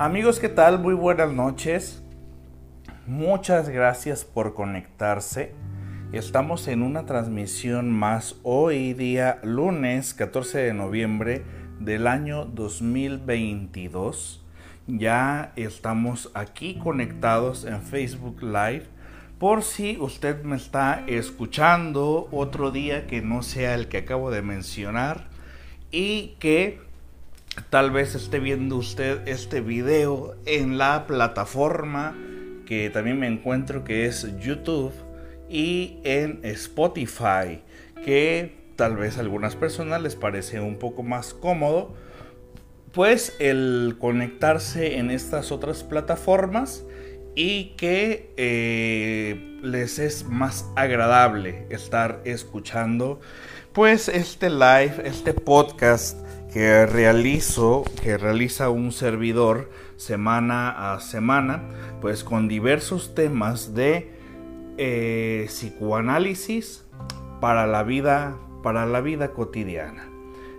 [0.00, 0.78] Amigos, ¿qué tal?
[0.78, 2.04] Muy buenas noches.
[3.08, 5.52] Muchas gracias por conectarse.
[6.12, 11.42] Estamos en una transmisión más hoy día lunes 14 de noviembre
[11.80, 14.46] del año 2022.
[14.86, 18.86] Ya estamos aquí conectados en Facebook Live.
[19.40, 24.42] Por si usted me está escuchando otro día que no sea el que acabo de
[24.42, 25.26] mencionar
[25.90, 26.86] y que
[27.70, 32.16] Tal vez esté viendo usted este video en la plataforma
[32.66, 34.92] que también me encuentro que es YouTube
[35.50, 37.62] y en Spotify
[38.04, 41.94] que tal vez a algunas personas les parece un poco más cómodo
[42.92, 46.84] pues el conectarse en estas otras plataformas
[47.34, 53.20] y que eh, les es más agradable estar escuchando
[53.72, 61.62] pues este live, este podcast que realizo, que realiza un servidor semana a semana,
[62.00, 64.10] pues con diversos temas de
[64.78, 66.86] eh, psicoanálisis
[67.40, 70.08] para la vida, para la vida cotidiana.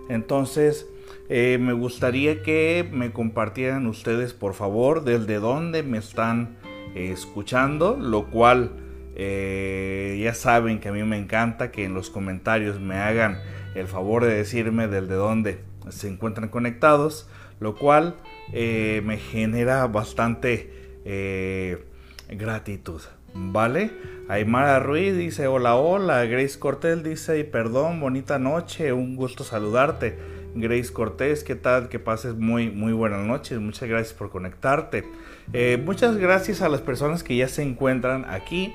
[0.08, 0.88] Entonces,
[1.28, 6.56] eh, me gustaría que me compartieran ustedes, por favor, desde dónde me están
[6.94, 8.72] eh, escuchando, lo cual
[9.16, 13.38] ya saben que a mí me encanta que en los comentarios me hagan
[13.74, 17.28] el favor de decirme desde dónde se encuentran conectados,
[17.58, 18.16] lo cual
[18.52, 21.84] eh, me genera bastante eh,
[22.28, 23.00] gratitud.
[23.32, 23.92] ¿Vale?
[24.28, 30.18] Aymara Ruiz dice hola hola, Grace Cortés dice perdón, bonita noche, un gusto saludarte.
[30.54, 31.88] Grace Cortés, ¿qué tal?
[31.88, 35.04] Que pases muy, muy buenas noches, muchas gracias por conectarte.
[35.52, 38.72] Eh, muchas gracias a las personas que ya se encuentran aquí.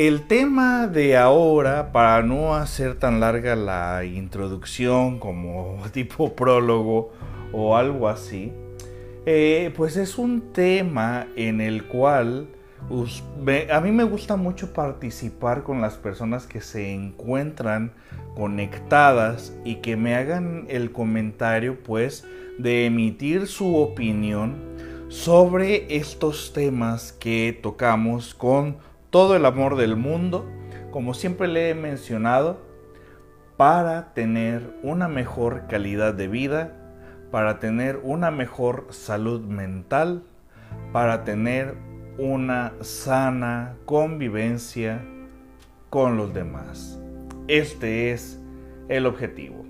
[0.00, 7.10] El tema de ahora, para no hacer tan larga la introducción como tipo prólogo
[7.52, 8.52] o algo así,
[9.26, 12.46] eh, pues es un tema en el cual
[13.72, 17.90] a mí me gusta mucho participar con las personas que se encuentran
[18.36, 22.24] conectadas y que me hagan el comentario pues
[22.56, 24.54] de emitir su opinión
[25.08, 28.76] sobre estos temas que tocamos con
[29.10, 30.46] todo el amor del mundo,
[30.90, 32.60] como siempre le he mencionado,
[33.56, 36.72] para tener una mejor calidad de vida,
[37.30, 40.22] para tener una mejor salud mental,
[40.92, 41.74] para tener
[42.18, 45.04] una sana convivencia
[45.90, 47.00] con los demás.
[47.48, 48.40] Este es
[48.88, 49.64] el objetivo.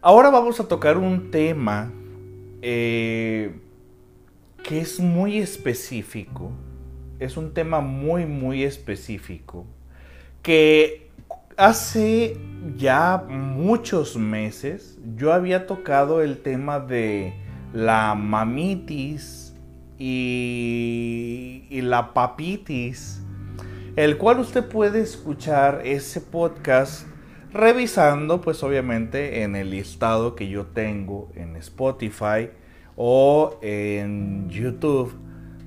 [0.00, 1.92] Ahora vamos a tocar un tema
[2.60, 3.54] eh,
[4.64, 6.52] que es muy específico
[7.24, 9.64] es un tema muy, muy específico
[10.42, 11.10] que
[11.56, 12.36] hace
[12.76, 17.34] ya muchos meses yo había tocado el tema de
[17.72, 19.54] la mamitis
[19.98, 23.22] y, y la papitis,
[23.94, 27.06] el cual usted puede escuchar ese podcast
[27.52, 32.50] revisando pues obviamente en el listado que yo tengo en Spotify
[32.96, 35.12] o en YouTube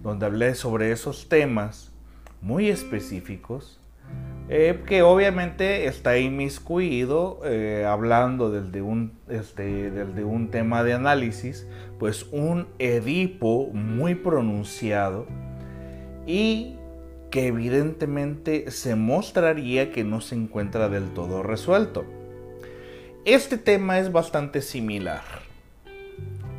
[0.05, 1.91] donde hablé sobre esos temas
[2.39, 3.79] muy específicos,
[4.49, 11.67] eh, que obviamente está inmiscuido eh, hablando desde un, este, desde un tema de análisis,
[11.97, 15.25] pues un Edipo muy pronunciado
[16.27, 16.75] y
[17.31, 22.05] que evidentemente se mostraría que no se encuentra del todo resuelto.
[23.25, 25.23] Este tema es bastante similar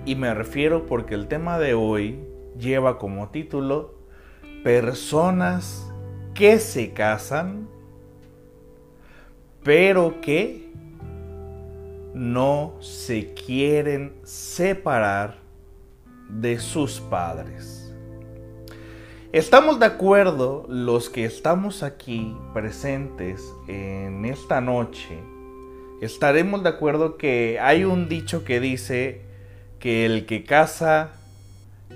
[0.05, 2.19] y me refiero porque el tema de hoy
[2.59, 3.95] lleva como título
[4.63, 5.93] Personas
[6.35, 7.69] que se casan,
[9.63, 10.71] pero que
[12.15, 15.37] no se quieren separar
[16.29, 17.95] de sus padres.
[19.33, 25.19] Estamos de acuerdo los que estamos aquí presentes en esta noche,
[26.01, 29.23] estaremos de acuerdo que hay un dicho que dice
[29.79, 31.13] que el que casa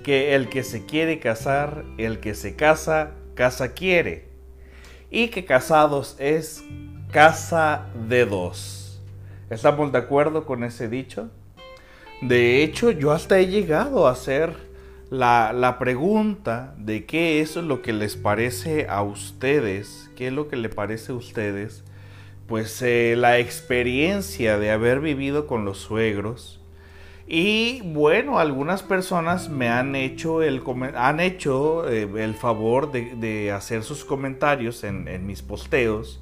[0.03, 4.29] que el que se quiere casar, el que se casa, casa quiere.
[5.09, 6.63] Y que casados es
[7.11, 9.01] casa de dos.
[9.49, 11.29] ¿Estamos de acuerdo con ese dicho?
[12.21, 14.55] De hecho, yo hasta he llegado a hacer
[15.09, 20.55] la, pregunta de qué es lo que les parece a ustedes, qué es lo que
[20.55, 21.83] le parece a ustedes,
[22.47, 26.60] pues eh, la experiencia de haber vivido con los suegros,
[27.33, 30.61] y bueno, algunas personas me han hecho el,
[30.97, 36.19] han hecho, eh, el favor de, hacer sus comentarios en, mis posteos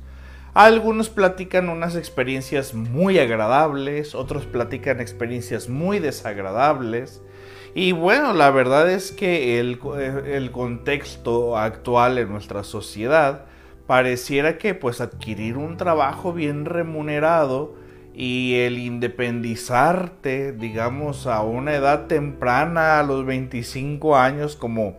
[0.53, 7.23] Algunos platican unas experiencias muy agradables, otros platican experiencias muy desagradables.
[7.73, 9.79] Y bueno, la verdad es que el,
[10.27, 13.45] el contexto actual en nuestra sociedad
[13.87, 17.78] pareciera que pues adquirir un trabajo bien remunerado
[18.19, 24.97] y el independizarte, digamos, a una edad temprana, a los 25 años, como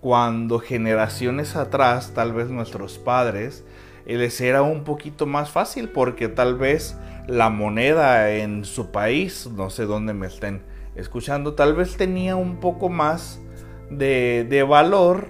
[0.00, 3.66] cuando generaciones atrás, tal vez nuestros padres,
[4.06, 6.96] les era un poquito más fácil porque tal vez
[7.26, 10.62] la moneda en su país, no sé dónde me estén
[10.94, 13.42] escuchando, tal vez tenía un poco más
[13.90, 15.26] de, de valor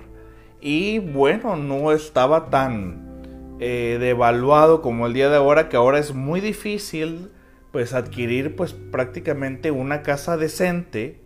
[0.60, 3.03] y bueno, no estaba tan
[3.60, 7.30] eh, devaluado como el día de ahora, que ahora es muy difícil
[7.70, 11.20] pues adquirir pues prácticamente una casa decente,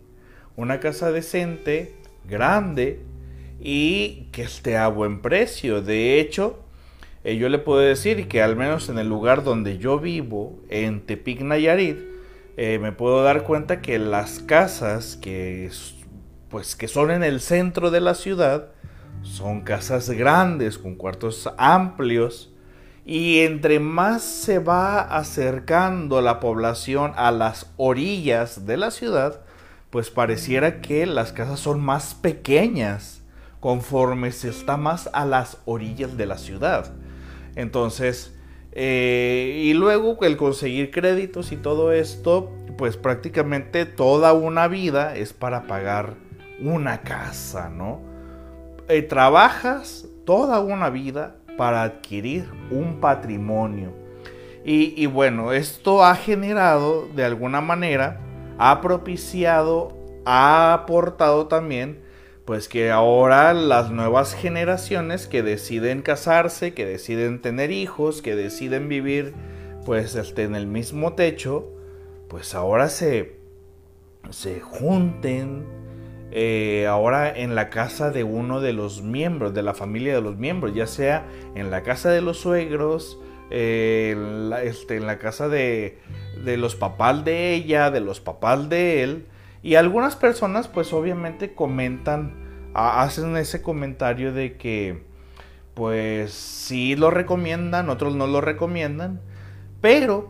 [0.55, 1.95] una casa decente,
[2.27, 3.01] grande
[3.59, 5.81] y que esté a buen precio.
[5.81, 6.59] De hecho,
[7.23, 11.01] eh, yo le puedo decir que al menos en el lugar donde yo vivo, en
[11.01, 11.97] Tepic Nayarit,
[12.57, 15.69] eh, me puedo dar cuenta que las casas que,
[16.49, 18.71] pues, que son en el centro de la ciudad
[19.21, 22.51] son casas grandes con cuartos amplios
[23.05, 29.41] y entre más se va acercando la población a las orillas de la ciudad,
[29.89, 33.21] pues pareciera que las casas son más pequeñas
[33.59, 36.93] conforme se está más a las orillas de la ciudad.
[37.55, 38.35] Entonces,
[38.71, 45.33] eh, y luego el conseguir créditos y todo esto, pues prácticamente toda una vida es
[45.33, 46.13] para pagar
[46.61, 48.08] una casa, ¿no?
[48.91, 53.93] Eh, trabajas toda una vida para adquirir un patrimonio.
[54.65, 58.19] Y, bueno, esto ha generado de alguna manera,
[58.57, 59.95] ha propiciado,
[60.25, 62.01] ha aportado también,
[62.45, 68.89] pues que ahora las nuevas generaciones que deciden casarse, que deciden tener hijos, que deciden
[68.89, 69.33] vivir
[69.85, 71.71] pues este, en el mismo techo,
[72.27, 73.37] pues ahora se,
[74.29, 75.65] se junten,
[76.31, 80.37] eh, ahora en la casa de uno de los miembros, de la familia de los
[80.37, 85.17] miembros, ya sea en la casa de los suegros, eh, en, la, este, en, la,
[85.17, 85.99] casa de,
[86.43, 89.27] de los papás de ella, de los papás de él.
[89.63, 95.03] Y algunas personas pues obviamente comentan, hacen ese comentario de que
[95.73, 99.21] pues sí lo recomiendan, otros no lo recomiendan,
[99.81, 100.29] pero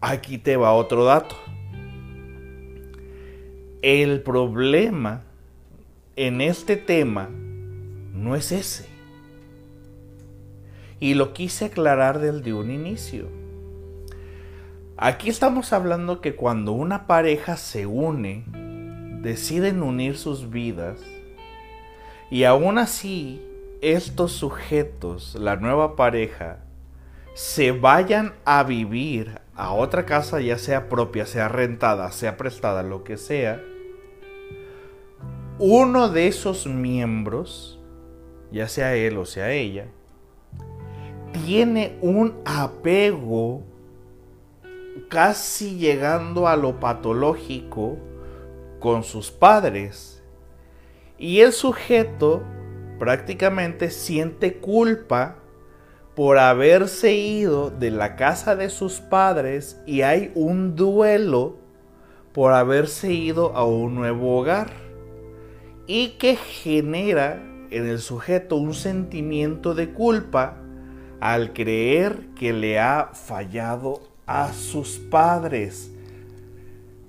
[0.00, 1.36] aquí te va otro dato.
[3.80, 5.22] El problema
[6.16, 7.28] en este tema
[8.12, 8.88] no es ese.
[10.98, 13.28] Y lo quise aclarar desde un inicio.
[14.96, 18.42] Aquí estamos hablando que cuando una pareja se une,
[19.22, 20.98] deciden unir sus vidas,
[22.32, 23.40] y aún así
[23.80, 26.64] estos sujetos, la nueva pareja,
[27.34, 33.02] se vayan a vivir a otra casa, ya sea propia, sea rentada, sea prestada, lo
[33.02, 33.60] que sea,
[35.58, 37.80] uno de esos miembros,
[38.52, 39.88] ya sea él o sea ella,
[41.44, 43.64] tiene un apego
[45.08, 47.98] casi llegando a lo patológico
[48.78, 50.22] con sus padres.
[51.18, 52.44] Y el sujeto
[53.00, 55.38] prácticamente siente culpa
[56.18, 61.54] por haberse ido de la casa de sus padres y hay un duelo
[62.32, 64.72] por haberse ido a un nuevo hogar
[65.86, 70.56] y que genera en el sujeto un sentimiento de culpa
[71.20, 75.92] al creer que le ha fallado a sus padres.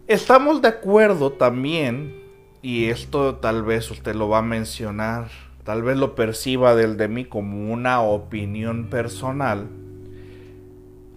[0.06, 2.13] Estamos de acuerdo también,
[2.62, 7.07] y esto tal vez usted lo va a mencionar tal vez lo perciba del de
[7.07, 9.67] mí como una opinión personal,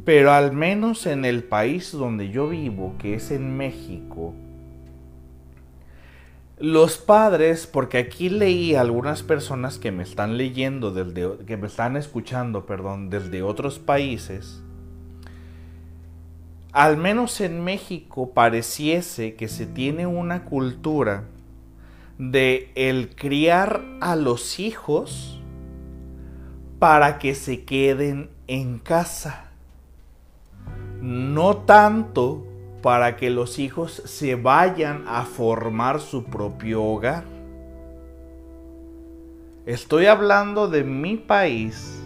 [0.05, 4.35] pero al menos en el país donde yo vivo, que es en México,
[6.59, 10.93] los padres, porque aquí leí algunas personas que me están leyendo,
[11.47, 14.63] que me están escuchando, perdón, desde otros países,
[16.73, 21.25] al menos en México pareciese que se tiene una cultura
[22.31, 25.41] de el criar a los hijos
[26.79, 29.51] para que se queden en casa.
[31.01, 32.47] No tanto
[32.81, 37.25] para que los hijos se vayan a formar su propio hogar.
[39.67, 42.05] Estoy hablando de mi país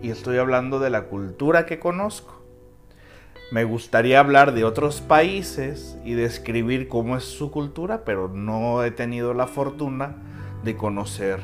[0.00, 2.39] y estoy hablando de la cultura que conozco.
[3.50, 8.92] Me gustaría hablar de otros países y describir cómo es su cultura, pero no he
[8.92, 10.14] tenido la fortuna
[10.62, 11.40] de conocer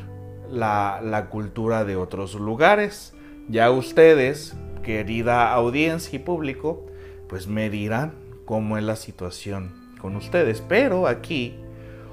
[0.49, 3.13] la, cultura de otros lugares.
[3.49, 6.87] Ya ustedes, querida audiencia y público,
[7.29, 8.13] pues me dirán
[8.45, 10.61] cómo es la situación con ustedes.
[10.61, 11.57] Pero aquí,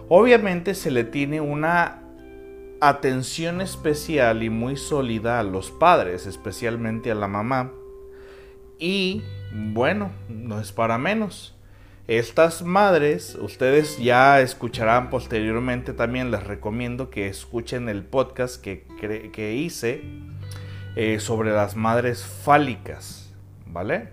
[0.10, 2.02] obviamente se le tiene una
[2.82, 7.72] atención especial y muy sólida a los padres, especialmente a la mamá.
[8.80, 11.56] Y bueno, no es para menos.
[12.08, 18.86] Estas madres, ustedes ya escucharán posteriormente también, les recomiendo que escuchen el podcast que,
[19.32, 20.04] que hice
[20.96, 23.34] eh, sobre las madres fálicas,
[23.66, 24.10] ¿vale?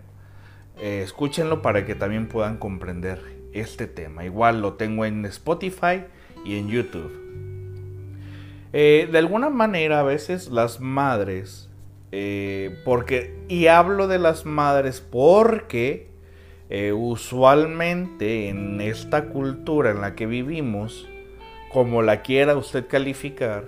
[0.78, 3.20] Eh, escúchenlo para que también puedan comprender
[3.52, 4.24] este tema.
[4.24, 6.04] Igual lo tengo en Spotify
[6.44, 7.12] y en YouTube.
[8.72, 11.69] Eh, de alguna manera a veces las madres,
[12.84, 16.08] porque, y hablo de las madres porque
[16.94, 21.08] usualmente en esta cultura en la que vivimos,
[21.72, 23.64] como la quiera usted calificar,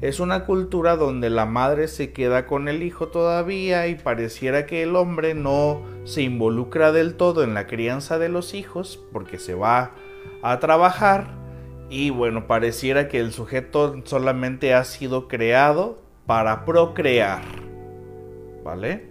[0.00, 4.82] es una cultura donde la madre se queda con el hijo todavía y pareciera que
[4.82, 9.54] el hombre no se involucra del todo en la crianza de los hijos porque se
[9.54, 9.92] va
[10.42, 11.28] a trabajar
[11.88, 17.42] y bueno, pareciera que el sujeto solamente ha sido creado para procrear.
[18.62, 19.06] ¿Vale?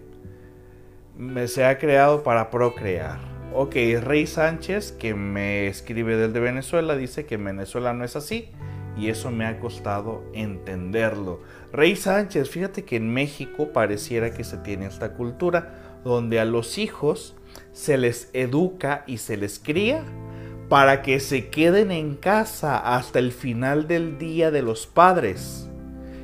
[1.46, 3.18] Se ha creado para procrear.
[3.54, 8.48] Ok, Rey Sánchez, que me escribe desde Venezuela, dice que en Venezuela no es así
[8.96, 11.40] y eso me ha costado entenderlo.
[11.72, 16.78] Rey Sánchez, fíjate que en México pareciera que se tiene esta cultura donde a los
[16.78, 17.34] hijos
[17.72, 20.02] se les educa y se les cría
[20.68, 25.68] para que se queden en casa hasta el final del día de los padres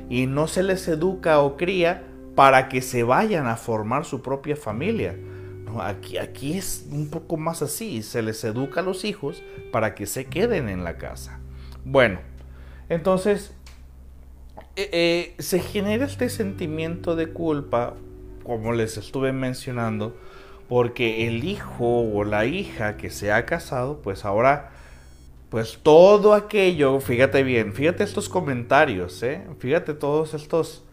[0.09, 2.03] y no se les educa o cría
[2.39, 5.13] para que se vayan a formar su propia familia.
[5.81, 9.43] aquí, aquí es un poco más así, se les educa a los hijos
[9.73, 11.41] para que se queden en la casa.
[11.83, 12.19] Bueno,
[12.87, 13.53] entonces,
[14.77, 17.95] eh, eh, se genera este sentimiento de culpa,
[18.45, 20.15] como les estuve mencionando,
[20.69, 24.71] porque el hijo o la hija que se ha casado, pues ahora,
[25.49, 29.45] pues todo aquello, fíjate bien, fíjate estos comentarios, ¿eh?
[29.59, 30.85] fíjate todos estos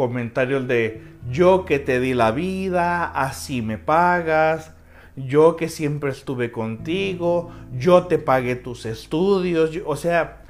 [0.00, 4.72] comentarios de yo que te di la vida, así me pagas,
[5.14, 10.40] yo que siempre estuve contigo, yo te pagué tus estudios, o sea,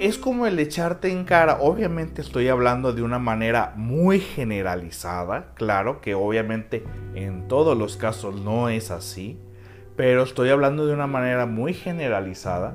[0.00, 1.58] es como el echarte en cara.
[1.60, 5.52] Obviamente estoy hablando de una manera muy generalizada.
[5.54, 6.82] Claro que obviamente
[7.14, 9.38] en todos los casos no es así.
[9.94, 12.74] Pero estoy hablando de una manera muy generalizada.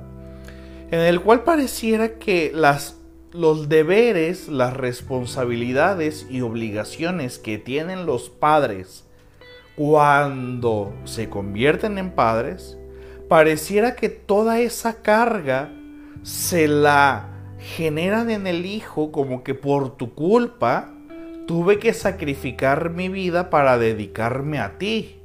[0.92, 3.02] En el cual pareciera que las,
[3.36, 9.06] los deberes, las responsabilidades y obligaciones que tienen los padres
[9.76, 12.78] cuando se convierten en padres,
[13.28, 15.72] pareciera que toda esa carga
[16.24, 20.94] se la generan en el hijo como que por tu culpa
[21.46, 25.18] tuve que sacrificar mi vida para dedicarme a ti.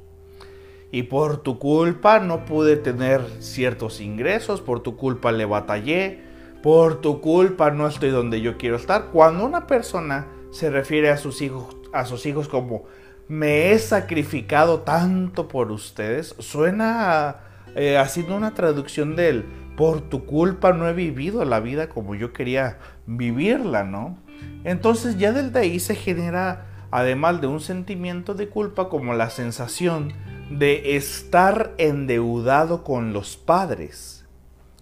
[0.91, 6.30] Y por tu culpa no pude tener ciertos ingresos, por tu culpa le batallé,
[6.61, 9.05] por tu culpa no estoy donde yo quiero estar.
[9.11, 12.83] Cuando una persona se refiere a sus hijos, a sus hijos como
[13.27, 17.37] me he sacrificado tanto por ustedes, suena
[17.75, 19.45] eh, haciendo una traducción del
[19.77, 24.17] por tu culpa no he vivido la vida como yo quería vivirla, ¿no?
[24.63, 30.13] Entonces ya desde ahí se genera, además de un sentimiento de culpa, como la sensación
[30.49, 34.20] de estar endeudado con los padres.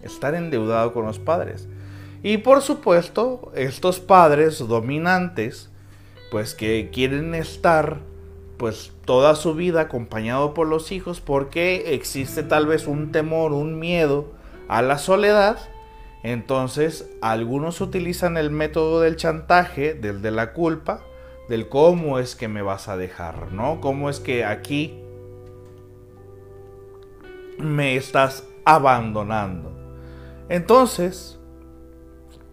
[0.02, 1.68] Estar endeudado con los padres.
[2.22, 5.70] Y por supuesto, estos padres dominantes,
[6.30, 8.00] pues que quieren estar
[8.58, 13.78] pues toda su vida acompañado por los hijos porque existe tal vez un temor, un
[13.78, 14.32] miedo
[14.68, 15.56] a la soledad,
[16.22, 21.00] entonces algunos utilizan el método del chantaje, del de la culpa,
[21.48, 23.80] del cómo es que me vas a dejar, ¿no?
[23.80, 25.02] ¿Cómo es que aquí
[27.56, 29.79] me estás abandonando?
[30.50, 31.38] Entonces,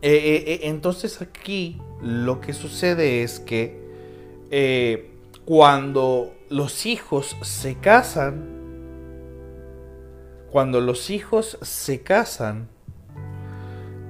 [0.03, 3.87] eh, eh, eh, entonces aquí lo que sucede es que
[5.45, 8.55] cuando los hijos se casan,
[10.51, 12.69] cuando los hijos se casan,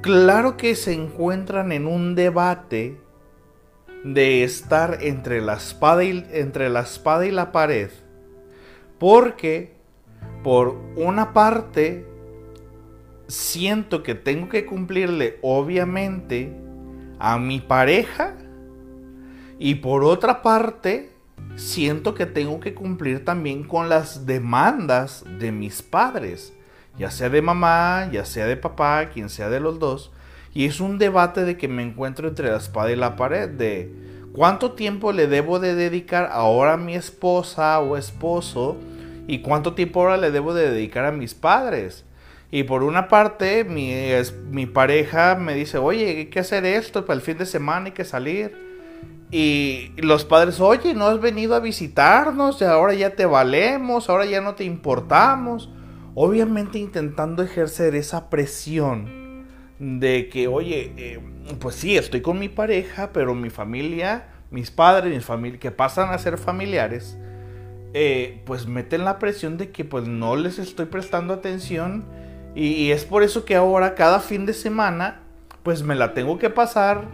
[0.01, 2.99] claro que se encuentran en un debate
[4.03, 7.89] de estar entre y, entre la, espada y la pared,
[8.99, 9.77] porque
[10.43, 12.16] por una parte
[13.27, 16.55] siento que tengo que cumplirle obviamente
[17.19, 18.35] a mi pareja
[19.59, 21.11] y por otra parte
[21.55, 26.53] siento que tengo que cumplir también con las demandas de mis padres,
[26.97, 30.11] ya sea de mamá, ya sea de papá, quien sea de los dos.
[30.53, 33.91] Y es un debate de que me encuentro entre la espada y la pared, de
[34.37, 38.77] ¿Cuánto tiempo le debo de dedicar ahora a mi esposa o esposo?
[39.25, 42.05] ¿Y cuánto tiempo ahora le debo de dedicar a mis padres?
[42.49, 43.93] Y por una parte, mi,
[44.49, 47.91] mi pareja me dice, oye, hay que hacer esto para el fin de semana, hay
[47.91, 48.55] que salir.
[49.29, 54.39] Y los padres, oye, no has venido a visitarnos, ahora ya te valemos, ahora ya
[54.39, 55.69] no te importamos.
[56.15, 59.45] Obviamente intentando ejercer esa presión
[59.79, 61.19] de que, oye, eh,
[61.59, 66.11] pues sí, estoy con mi pareja, pero mi familia, mis padres, mis familia, que pasan
[66.11, 67.17] a ser familiares,
[67.93, 72.05] eh, pues meten la presión de que pues no les estoy prestando atención
[72.57, 75.19] y, es por eso que ahora cada fin de semana
[75.61, 77.05] pues me la tengo que pasar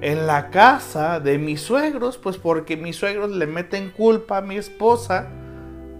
[0.00, 4.56] en la casa de mis suegros, pues porque mis suegros le meten culpa a mi
[4.56, 5.30] esposa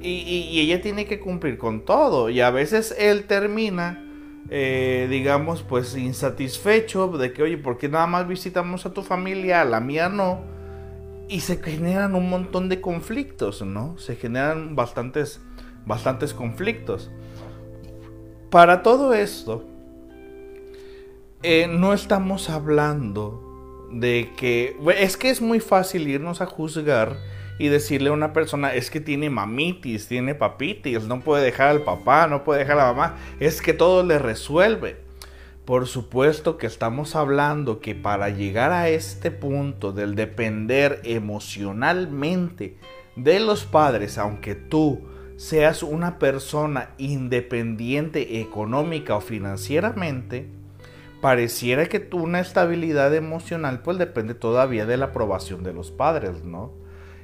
[0.01, 2.31] y, ella tiene que cumplir con todo.
[2.31, 4.05] Y a veces él termina,
[4.49, 9.63] eh, digamos, pues insatisfecho de que, oye, ¿por qué nada más visitamos a tu familia,
[9.63, 10.43] a la mía no?
[11.29, 13.99] Y se generan un montón de conflictos, ¿no?
[13.99, 15.41] Se generan bastantes,
[15.87, 17.11] bastantes conflictos.
[18.54, 19.64] Para todo esto,
[21.42, 24.76] eh, no estamos hablando de que...
[24.96, 27.16] Es que es muy fácil irnos a juzgar
[27.58, 31.82] y decirle a una persona, es que tiene mamitis, tiene papitis, no puede dejar al
[31.82, 34.99] papá, no puede dejar a la mamá, es que todo le resuelve.
[35.64, 42.78] Por supuesto que estamos hablando que para llegar a este punto del depender emocionalmente
[43.16, 45.00] de los padres, aunque tú
[45.37, 50.49] seas una persona independiente económica o financieramente,
[51.21, 56.45] pareciera que tu una estabilidad emocional pues depende todavía de la aprobación de los padres,
[56.45, 56.73] ¿no?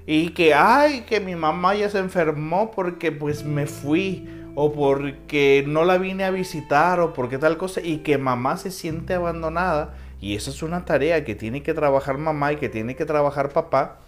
[0.07, 5.65] Y que, ay, que mi mamá ya se enfermó porque pues me fui o porque
[5.67, 9.95] no la vine a visitar o porque tal cosa y que mamá se siente abandonada
[10.21, 13.51] y esa es una tarea que tiene que trabajar mamá y que tiene que trabajar
[13.51, 14.01] papá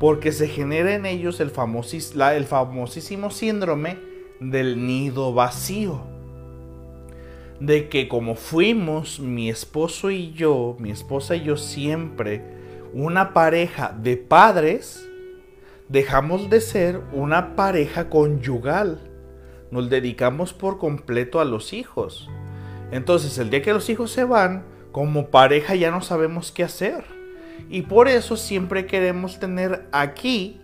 [0.00, 3.98] porque se genera en ellos el, el famosísimo síndrome
[4.40, 6.02] del nido vacío.
[7.60, 12.44] De que como fuimos mi esposo y yo, mi esposa y yo siempre,
[12.92, 15.08] una pareja de padres,
[15.88, 19.00] dejamos de ser una pareja conyugal.
[19.72, 22.28] Nos dedicamos por completo a los hijos.
[22.92, 27.17] Entonces el día que los hijos se van, como pareja ya no sabemos qué hacer
[27.68, 30.60] y por eso siempre queremos tener aquí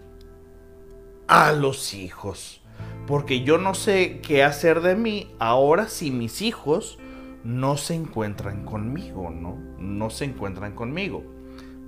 [1.27, 2.61] a los hijos.
[3.07, 6.99] Porque yo no sé qué hacer de mí ahora si mis hijos
[7.45, 9.59] no se encuentran conmigo, ¿no?
[9.79, 11.23] No se encuentran conmigo.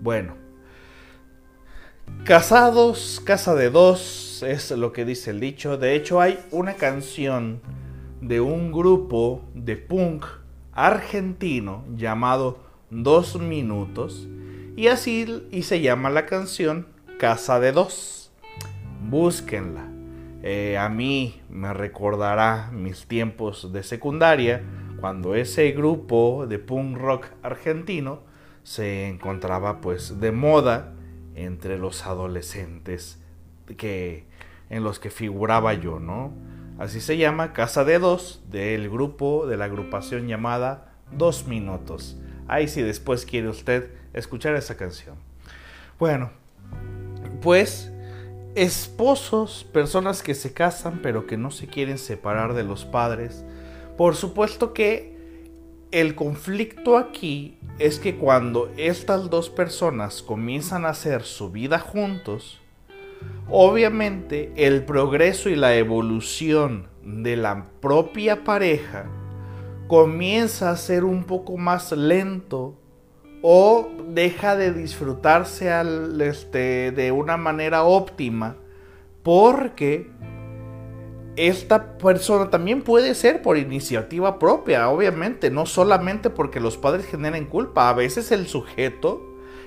[0.02, 0.34] Bueno,
[2.24, 5.78] casados, casa de dos, es lo que dice el dicho.
[5.78, 7.62] De hecho, hay una canción
[8.20, 10.26] de un grupo de punk
[10.72, 12.58] argentino llamado
[12.90, 14.28] Dos Minutos
[14.76, 16.86] y así y se llama la canción
[17.18, 18.30] Casa de Dos.
[19.08, 19.88] Búsquenla.
[20.42, 24.62] Eh, a mí me recordará mis tiempos de secundaria
[25.00, 28.20] cuando ese grupo de punk rock argentino
[28.62, 30.92] se encontraba pues de moda
[31.34, 33.18] entre los adolescentes
[33.76, 34.26] que
[34.68, 36.32] en los que figuraba yo, ¿no?
[36.78, 42.18] Así se llama Casa de Dos del grupo de la agrupación llamada Dos Minutos.
[42.48, 45.14] Ahí si después quiere usted escuchar esa canción.
[45.98, 46.30] Bueno,
[47.40, 47.92] pues
[48.56, 53.44] esposos, personas que se casan pero que no se quieren separar de los padres,
[53.96, 55.14] por supuesto que
[55.92, 62.60] el conflicto aquí es que cuando estas dos personas comienzan a hacer su vida juntos,
[63.48, 69.06] obviamente el progreso y la evolución de la propia pareja
[69.86, 72.74] comienza a ser un poco más lento
[73.42, 78.56] o deja de disfrutarse al, este, de una manera óptima
[79.22, 80.10] porque
[81.36, 87.44] esta persona también puede ser por iniciativa propia, obviamente, no solamente porque los padres generen
[87.44, 89.22] culpa, a veces el sujeto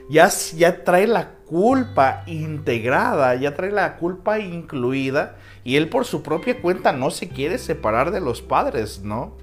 [0.10, 6.24] ya, ya trae la culpa integrada, ya trae la culpa incluida y él por su
[6.24, 9.36] propia cuenta no se quiere separar de los padres, ¿no?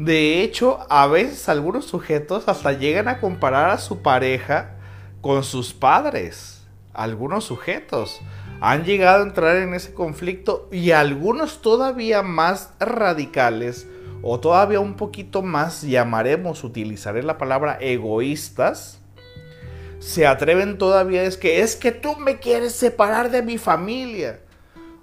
[0.00, 4.76] De hecho, a veces algunos sujetos hasta llegan a comparar a su pareja
[5.20, 6.62] con sus padres.
[6.94, 8.18] Algunos sujetos
[8.62, 13.86] han llegado a entrar en ese conflicto y algunos todavía más radicales
[14.22, 19.00] o todavía un poquito más, llamaremos, utilizaré la palabra egoístas,
[19.98, 24.40] se atreven todavía es que es que tú me quieres separar de mi familia.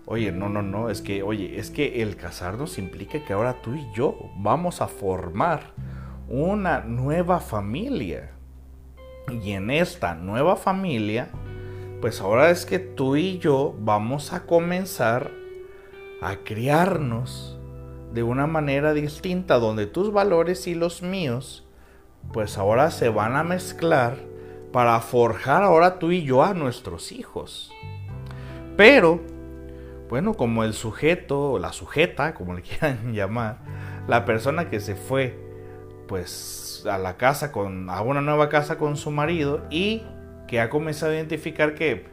[0.08, 3.76] Oye, no, no, no, es que, oye, es que el casarnos implica que ahora tú
[3.76, 5.74] y yo vamos a formar
[6.28, 8.32] una nueva familia.
[9.44, 11.30] Y en esta nueva familia
[12.02, 15.32] pues ahora es que tú y yo vamos a comenzar
[16.22, 17.58] a criarnos
[18.14, 21.66] de una manera distinta, donde tus valores y los míos,
[22.34, 24.18] pues ahora se van a mezclar
[24.72, 27.72] para forjar ahora tú y yo a nuestros hijos.
[28.76, 29.22] Pero,
[30.10, 33.58] bueno, como el sujeto, o la sujeta, como le quieran llamar,
[34.08, 35.38] la persona que se fue,
[36.08, 40.04] pues a la casa con, a una nueva casa con su marido y
[40.48, 42.06] que ha comenzado a identificar que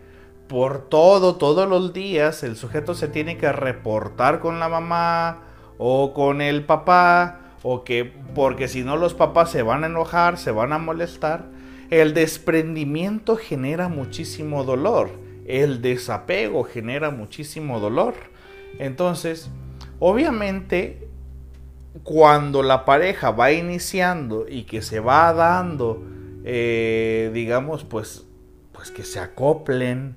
[0.49, 5.39] por todo, todos los días, el sujeto se tiene que reportar con la mamá
[5.79, 10.37] o con el papá, o que porque si no los papás se van a enojar,
[10.37, 11.47] se van a molestar.
[11.91, 15.11] El desprendimiento genera muchísimo dolor,
[15.47, 18.15] el desapego genera muchísimo dolor.
[18.79, 19.51] Entonces,
[19.99, 21.09] obviamente,
[22.03, 26.03] cuando la pareja va iniciando y que se va dando,
[26.45, 28.27] eh, digamos, pues,
[28.73, 30.17] pues que se acoplen,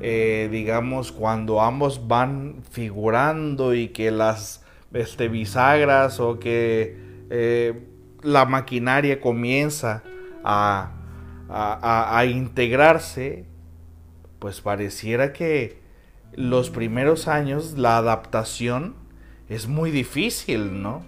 [0.00, 6.96] eh, digamos, cuando ambos van figurando y que las este, bisagras o que
[7.30, 7.84] eh,
[8.22, 10.02] la maquinaria comienza
[10.44, 10.92] a,
[11.48, 13.46] a, integrarse,
[14.38, 15.80] pues pareciera que
[16.34, 18.94] los primeros años la adaptación
[19.48, 21.04] es muy difícil, ¿no?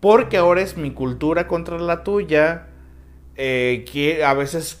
[0.00, 2.68] Porque ahora es mi cultura contra la tuya,
[3.36, 4.80] eh, que a veces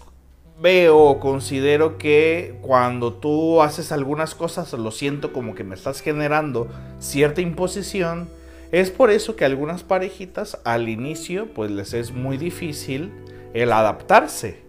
[0.60, 6.00] veo o considero que cuando tú haces algunas cosas lo siento como que me estás
[6.00, 6.68] generando
[6.98, 8.28] cierta imposición.
[8.70, 13.12] Es por eso que algunas parejitas al inicio pues les es muy difícil
[13.54, 14.61] el adaptarse.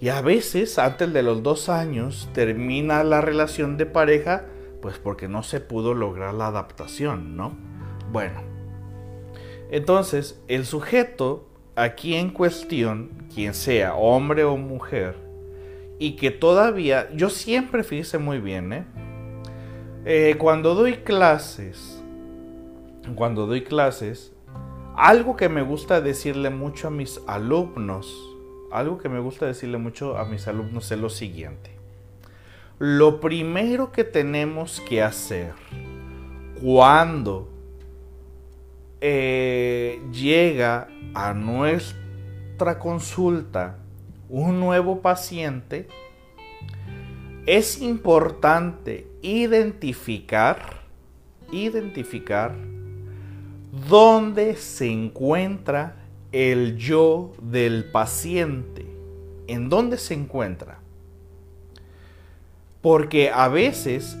[0.00, 4.46] Y a veces antes de los dos años termina la relación de pareja
[4.80, 7.56] pues porque no se pudo lograr la adaptación, ¿no?
[8.12, 8.40] Bueno,
[9.70, 15.16] entonces el sujeto aquí en cuestión, quien sea, hombre o mujer,
[15.98, 18.84] y que todavía, yo siempre fíjese muy bien, ¿eh?
[20.04, 20.36] ¿eh?
[20.38, 22.02] cuando doy clases,
[23.14, 24.32] cuando doy clases,
[24.96, 28.29] algo que me gusta decirle mucho a mis alumnos,
[28.70, 31.70] algo que me gusta decirle mucho a mis alumnos es lo siguiente.
[32.78, 35.52] Lo primero que tenemos que hacer
[36.62, 37.48] cuando
[39.00, 43.78] eh, llega a nuestra consulta
[44.28, 45.88] un nuevo paciente,
[47.46, 50.82] es importante identificar,
[51.50, 52.54] identificar
[53.88, 55.96] dónde se encuentra
[56.32, 58.86] el yo del paciente.
[59.46, 60.78] ¿En dónde se encuentra?
[62.82, 64.16] Porque a veces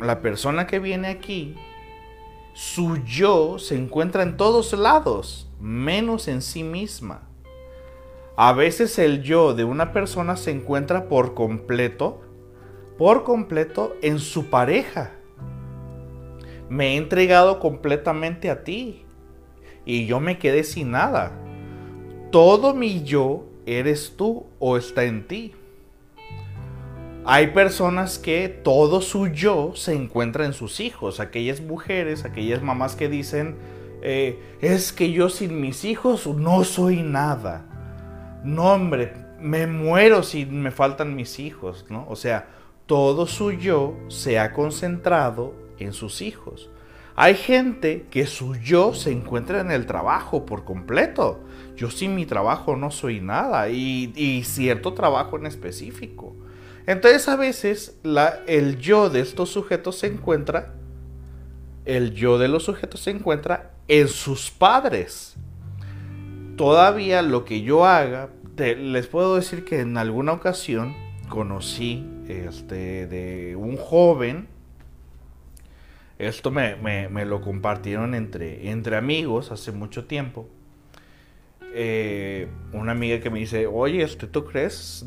[0.00, 1.56] la persona que viene aquí
[2.54, 7.22] su yo se encuentra en todos lados, menos en sí misma.
[8.36, 12.20] A veces el yo de una persona se encuentra por completo,
[12.96, 15.12] por completo en su pareja.
[16.68, 19.03] Me he entregado completamente a ti
[19.84, 21.32] y yo me quedé sin nada.
[22.30, 25.52] Todo mi yo eres tú o está en ti.
[27.26, 32.96] Hay personas que todo su yo se encuentra en sus hijos, aquellas mujeres, aquellas mamás
[32.96, 33.56] que dicen,
[34.02, 37.64] eh, es que yo sin mis hijos no soy nada.
[38.44, 42.06] No, hombre, me muero si me faltan mis hijos, ¿no?
[42.10, 42.46] O sea,
[42.84, 46.68] todo su yo se ha concentrado en sus hijos.
[47.16, 51.40] Hay gente que su yo se encuentra en el trabajo por completo.
[51.76, 56.34] Yo sin mi trabajo no soy nada y, cierto trabajo en específico.
[56.86, 57.98] Entonces a veces
[58.46, 60.74] el yo de estos sujetos se encuentra,
[61.84, 65.36] el yo de los sujetos se encuentra en sus padres.
[66.56, 70.94] Todavía lo que yo haga, les puedo decir que en alguna ocasión
[71.28, 74.48] conocí este, de un joven,
[76.18, 80.48] esto me, me, lo compartieron entre, entre amigos hace mucho tiempo.
[81.76, 85.04] Eh, una amiga que me dice, oye, este, ¿tú crees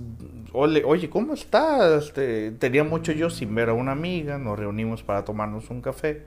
[0.53, 2.05] oye, ¿cómo estás?
[2.05, 6.23] Este, tenía mucho yo sin ver a una amiga, nos reunimos para tomarnos un café.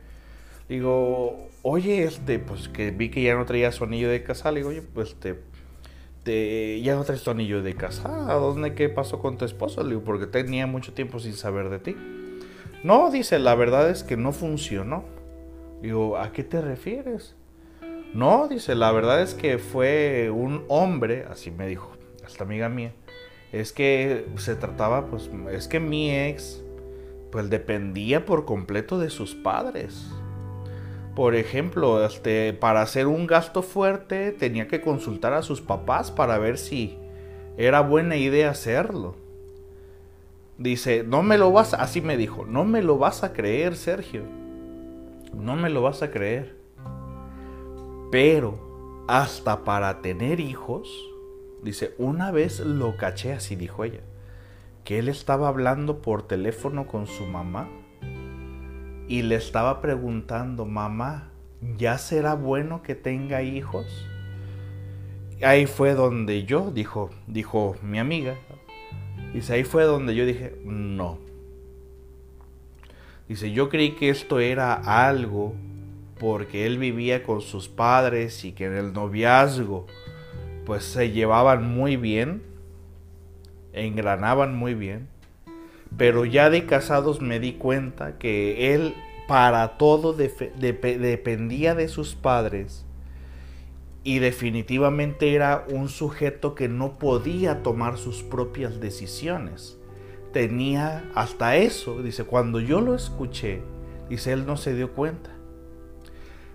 [0.68, 4.52] Digo, oye, este, pues que vi que ya no traía su anillo de casa.
[4.52, 8.08] Le digo, oye, pues te, ya no traes tu anillo de casa.
[8.08, 9.82] ¿Dónde qué pasó con tu esposo?
[9.82, 11.96] Le digo, porque tenía mucho tiempo sin saber de ti.
[12.82, 15.04] No, dice, la verdad es que no funcionó.
[15.82, 17.34] Digo, ¿a qué te refieres?
[18.14, 21.92] No, dice, la verdad es que fue un hombre, así me dijo,
[22.26, 22.92] esta amiga mía,
[23.52, 26.62] es que se trataba, pues, es que mi ex,
[27.30, 30.10] pues dependía por completo de sus padres.
[31.14, 36.38] Por ejemplo, este, para hacer un gasto fuerte tenía que consultar a sus papás para
[36.38, 36.98] ver si
[37.56, 39.16] era buena idea hacerlo.
[40.60, 44.24] Dice, no me lo vas, así me dijo, no me lo vas a creer, Sergio.
[45.34, 46.54] No me lo vas a creer.
[48.12, 50.86] Pero hasta para tener hijos,
[51.62, 54.02] dice, una vez lo caché, así dijo ella,
[54.84, 57.66] que él estaba hablando por teléfono con su mamá
[59.08, 61.30] y le estaba preguntando, mamá,
[61.78, 63.86] ¿ya será bueno que tenga hijos?
[65.42, 68.36] Ahí fue donde yo, dijo, dijo mi amiga,
[69.32, 71.18] Dice, ahí fue donde yo dije, no.
[73.28, 75.54] Dice, yo creí que esto era algo
[76.18, 79.86] porque él vivía con sus padres y que en el noviazgo
[80.66, 82.42] pues se llevaban muy bien,
[83.72, 85.08] engranaban muy bien,
[85.96, 88.94] pero ya de casados me di cuenta que él
[89.26, 92.84] para todo dependía de sus padres
[94.02, 99.78] y definitivamente era un sujeto que no podía tomar sus propias decisiones.
[100.32, 103.62] Tenía hasta eso, dice, cuando yo lo escuché,
[104.08, 105.30] dice, él no se dio cuenta.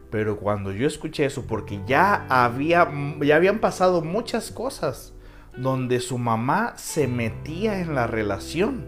[0.09, 2.89] Pero cuando yo escuché eso, porque ya, había,
[3.21, 5.13] ya habían pasado muchas cosas
[5.57, 8.87] donde su mamá se metía en la relación.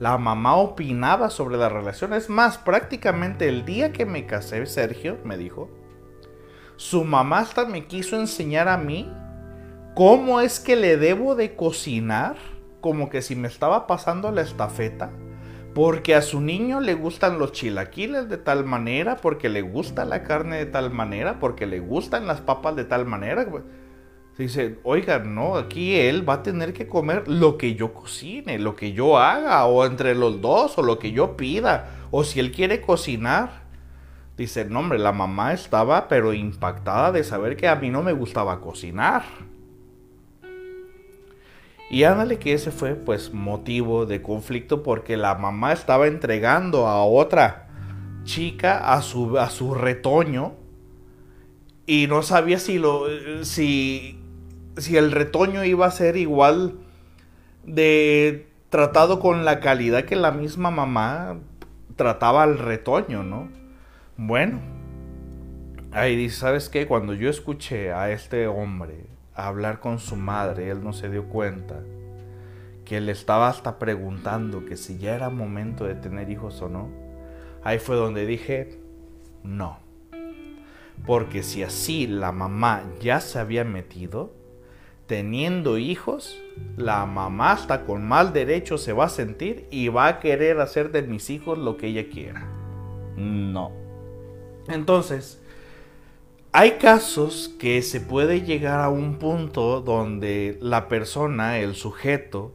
[0.00, 2.14] La mamá opinaba sobre la relación.
[2.14, 5.70] Es más, prácticamente el día que me casé, Sergio me dijo,
[6.80, 9.06] su mamá hasta me quiso enseñar a mí
[9.94, 12.36] cómo es que le debo de cocinar,
[12.80, 15.10] como que si me estaba pasando la estafeta,
[15.74, 20.22] porque a su niño le gustan los chilaquiles de tal manera, porque le gusta la
[20.22, 23.46] carne de tal manera, porque le gustan las papas de tal manera.
[24.38, 28.74] Dice, oiga, no, aquí él va a tener que comer lo que yo cocine, lo
[28.74, 32.52] que yo haga, o entre los dos, o lo que yo pida, o si él
[32.52, 33.59] quiere cocinar.
[34.40, 38.14] Dice, no hombre, la mamá estaba pero impactada de saber que a mí no me
[38.14, 39.22] gustaba cocinar.
[41.90, 47.04] Y ándale que ese fue pues motivo de conflicto porque la mamá estaba entregando a
[47.04, 47.68] otra
[48.24, 50.54] chica a su, a su retoño
[51.84, 54.18] y no sabía si lo si
[54.78, 56.78] si el retoño iba a ser igual
[57.66, 61.36] de tratado con la calidad que la misma mamá
[61.96, 63.59] trataba al retoño, ¿no?
[64.22, 64.60] Bueno,
[65.92, 66.86] ahí dice, ¿sabes qué?
[66.86, 71.80] Cuando yo escuché a este hombre hablar con su madre, él no se dio cuenta
[72.84, 76.90] que le estaba hasta preguntando que si ya era momento de tener hijos o no.
[77.64, 78.78] Ahí fue donde dije,
[79.42, 79.78] no.
[81.06, 84.34] Porque si así la mamá ya se había metido,
[85.06, 86.38] teniendo hijos,
[86.76, 90.92] la mamá hasta con mal derecho se va a sentir y va a querer hacer
[90.92, 92.46] de mis hijos lo que ella quiera.
[93.16, 93.79] No.
[94.72, 95.40] Entonces,
[96.52, 102.52] hay casos que se puede llegar a un punto donde la persona, el sujeto,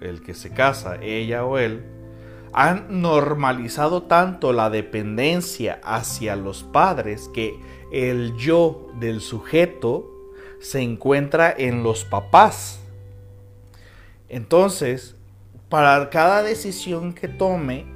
[0.00, 1.84] el que se casa, ella o él,
[2.52, 7.58] han normalizado tanto la dependencia hacia los padres que
[7.92, 10.10] el yo del sujeto
[10.60, 12.80] se encuentra en los papás.
[14.28, 15.16] Entonces,
[15.68, 17.93] para cada decisión que tome,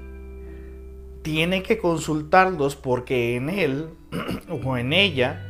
[1.28, 3.90] tiene que consultarlos porque en él
[4.64, 5.44] o en ella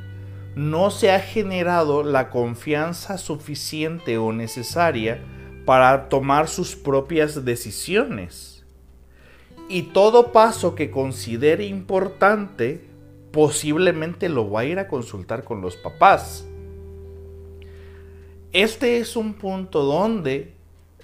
[0.56, 5.22] no se ha generado la confianza suficiente o necesaria
[5.64, 8.66] para tomar sus propias decisiones.
[9.68, 12.84] Y todo paso que considere importante
[13.30, 16.44] posiblemente lo va a ir a consultar con los papás.
[18.52, 20.54] Este es un punto donde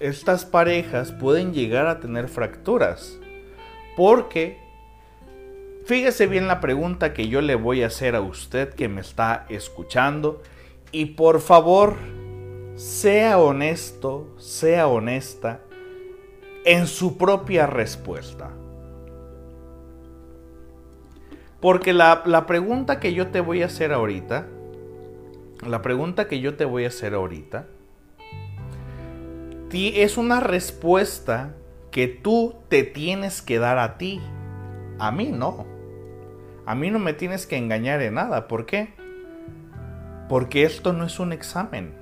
[0.01, 3.17] estas parejas pueden llegar a tener fracturas.
[3.95, 4.64] Porque
[5.85, 9.45] Fíjese bien la pregunta que yo le voy a hacer a usted que me está
[9.49, 10.41] escuchando
[10.91, 11.95] y por favor,
[12.75, 15.61] sea honesto, sea honesta
[16.65, 18.49] en su propia respuesta.
[21.61, 24.47] Porque la, la, pregunta que yo te voy a hacer ahorita,
[25.67, 27.67] la pregunta que yo te voy a hacer ahorita,
[29.71, 31.53] es una respuesta
[31.91, 34.21] que tú te tienes que dar a ti.
[34.97, 35.74] A mí no.
[36.65, 38.47] A mí no me tienes que engañar en nada.
[38.47, 38.93] ¿Por qué?
[40.27, 41.93] Porque esto no es un examen.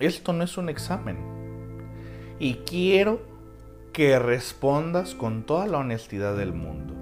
[0.00, 1.18] Esto no es un examen.
[2.38, 3.20] Y quiero
[3.92, 6.94] que respondas con toda la honestidad del mundo.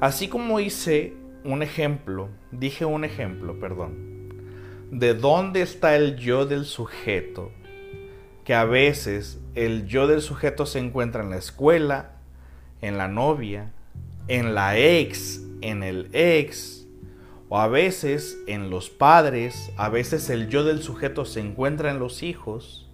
[0.00, 4.12] Así como hice un ejemplo, dije un ejemplo, perdón,
[4.90, 7.52] de dónde está el yo del sujeto,
[8.44, 12.16] que a veces el yo del sujeto se encuentra en la escuela,
[12.82, 13.72] en la novia,
[14.28, 16.86] en la ex, en el ex,
[17.48, 21.98] o a veces en los padres, a veces el yo del sujeto se encuentra en
[21.98, 22.88] los hijos.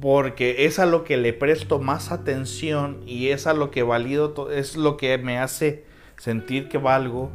[0.00, 4.50] porque es a lo que le presto más atención y es a lo que valido,
[4.50, 5.84] es lo que me hace
[6.16, 7.30] sentir que valgo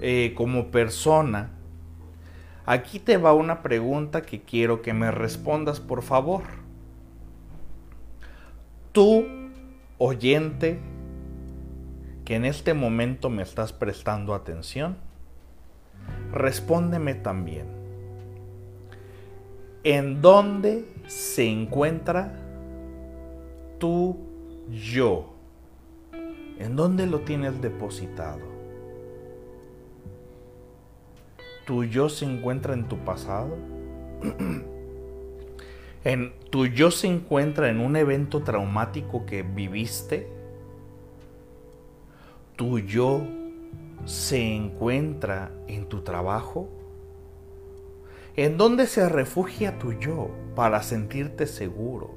[0.00, 1.52] eh, como persona.
[2.66, 6.42] Aquí te va una pregunta que quiero que me respondas, por favor.
[8.92, 9.24] Tú,
[9.98, 10.80] oyente,
[12.30, 14.96] que en este momento me estás prestando atención,
[16.30, 17.66] respóndeme también.
[19.82, 22.32] ¿En dónde se encuentra
[23.80, 24.16] tu
[24.70, 25.34] yo?
[26.60, 28.46] ¿En dónde lo tienes depositado?
[31.66, 33.56] ¿Tu yo se encuentra en tu pasado?
[36.04, 40.38] ¿En, ¿Tu yo se encuentra en un evento traumático que viviste?
[42.60, 43.26] ¿Tu yo
[44.04, 46.68] se encuentra en tu trabajo?
[48.36, 52.10] ¿En dónde se refugia tu yo para sentirte seguro?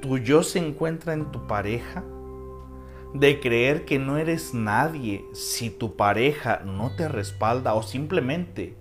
[0.00, 2.04] ¿Tu yo se encuentra en tu pareja?
[3.12, 8.76] De creer que no eres nadie si tu pareja no te respalda o simplemente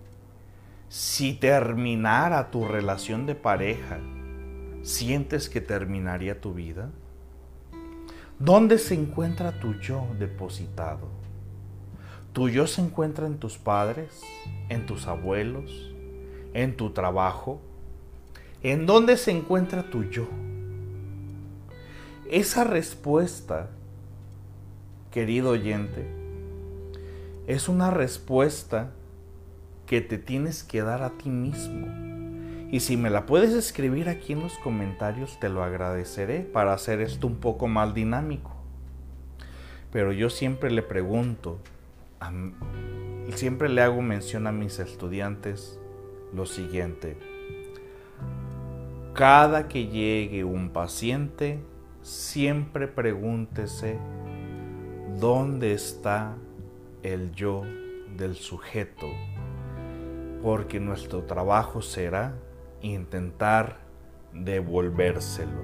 [0.88, 4.00] si terminara tu relación de pareja,
[4.82, 6.89] ¿sientes que terminaría tu vida?
[8.43, 11.08] ¿Dónde se encuentra tu yo depositado?
[12.34, 14.21] ¿Tu yo se encuentra en tus padres?
[14.69, 15.93] en tus abuelos,
[16.53, 17.62] en tu trabajo?
[18.62, 20.27] ¿En dónde se encuentra tu yo?
[22.29, 23.69] Esa respuesta,
[25.12, 26.06] querido oyente,
[27.47, 28.91] es una respuesta
[29.86, 32.03] que te tienes que dar a ti mismo.
[32.73, 37.01] Y si me la puedes escribir aquí en los comentarios, te lo agradeceré para hacer
[37.01, 38.51] esto un poco más dinámico.
[39.91, 41.59] Pero yo siempre le pregunto
[42.19, 42.31] a,
[43.36, 45.79] siempre le hago mención a mis estudiantes
[46.33, 47.15] lo siguiente.
[49.13, 51.59] Cada que llegue un paciente,
[52.01, 53.99] siempre pregúntese
[55.19, 56.38] dónde está
[57.03, 57.62] el yo
[58.17, 59.05] del sujeto,
[60.41, 62.33] porque nuestro trabajo será
[62.84, 63.80] intentar
[64.34, 65.63] devolvérselo,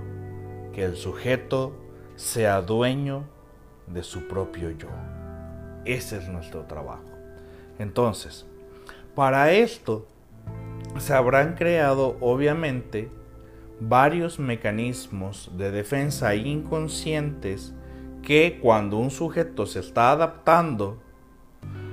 [0.73, 1.75] que el sujeto
[2.15, 3.25] sea dueño
[3.85, 4.89] de su propio yo.
[5.85, 7.03] Ese es nuestro trabajo.
[7.77, 8.47] Entonces,
[9.15, 10.07] para esto
[10.97, 13.09] se habrán creado obviamente
[13.79, 17.73] varios mecanismos de defensa inconscientes
[18.21, 21.01] que cuando un sujeto se está adaptando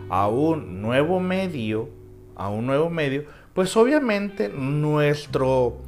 [0.08, 1.88] a un nuevo medio,
[2.34, 3.24] a un nuevo medio,
[3.56, 5.78] pues obviamente nuestro,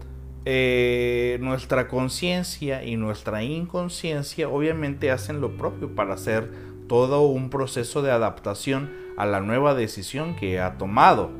[0.46, 6.50] eh, nuestra conciencia y nuestra inconsciencia obviamente hacen lo propio para hacer
[6.88, 11.31] todo un proceso de adaptación a la nueva decisión que ha tomado,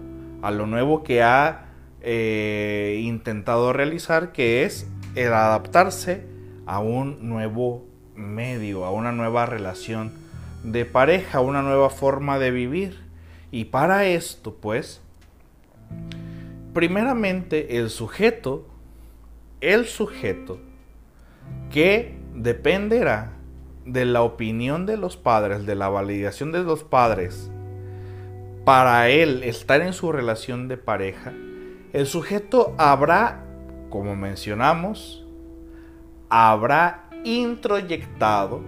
[0.43, 1.69] a lo nuevo que ha
[2.03, 6.27] eh, intentado realizar, que es el adaptarse
[6.67, 10.12] a un nuevo medio, a una nueva relación
[10.62, 13.01] de pareja, a una nueva forma de vivir.
[13.51, 15.01] Y para esto, pues,
[16.73, 18.67] primeramente el sujeto,
[19.61, 20.61] el sujeto,
[21.71, 23.33] que dependerá
[23.85, 27.51] de la opinión de los padres, de la validación de los padres
[28.65, 31.33] para él estar en su relación de pareja,
[31.95, 33.47] el sujeto habrá,
[33.89, 35.27] como mencionamos,
[36.29, 38.61] habrá introyectado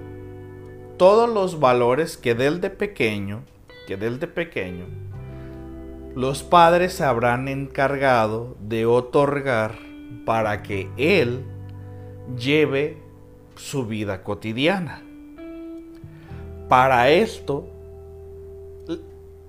[0.97, 3.43] todos los valores que del de pequeño,
[3.87, 4.87] que del de pequeño,
[6.15, 9.79] los padres se habrán encargado de otorgar
[10.25, 11.45] para que él
[12.37, 12.99] lleve
[13.55, 15.03] su vida cotidiana.
[16.69, 17.69] Para esto,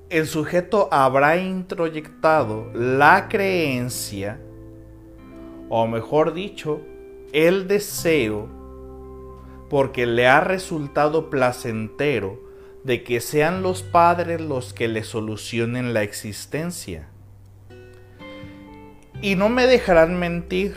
[0.09, 4.39] el sujeto habrá introyectado la creencia,
[5.69, 6.81] o mejor dicho,
[7.31, 8.49] el deseo,
[9.69, 12.50] porque le ha resultado placentero
[12.83, 17.07] de que sean los padres los que le solucionen la existencia.
[19.21, 20.75] Y no me dejarán mentir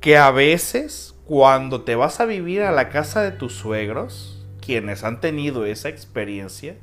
[0.00, 5.04] que a veces cuando te vas a vivir a la casa de tus suegros, quienes
[5.04, 6.76] han tenido esa experiencia,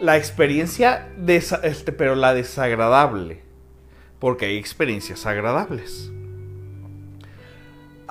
[0.00, 1.08] la experiencia,
[1.62, 3.42] este, pero la desagradable,
[4.18, 6.10] porque hay experiencias agradables.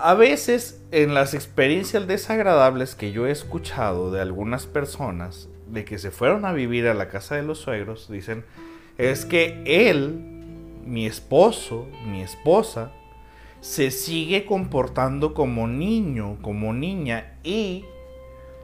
[0.01, 5.97] A veces en las experiencias desagradables que yo he escuchado de algunas personas, de que
[5.97, 8.45] se fueron a vivir a la casa de los suegros, dicen,
[8.97, 10.21] es que él,
[10.85, 12.93] mi esposo, mi esposa,
[13.59, 17.83] se sigue comportando como niño, como niña y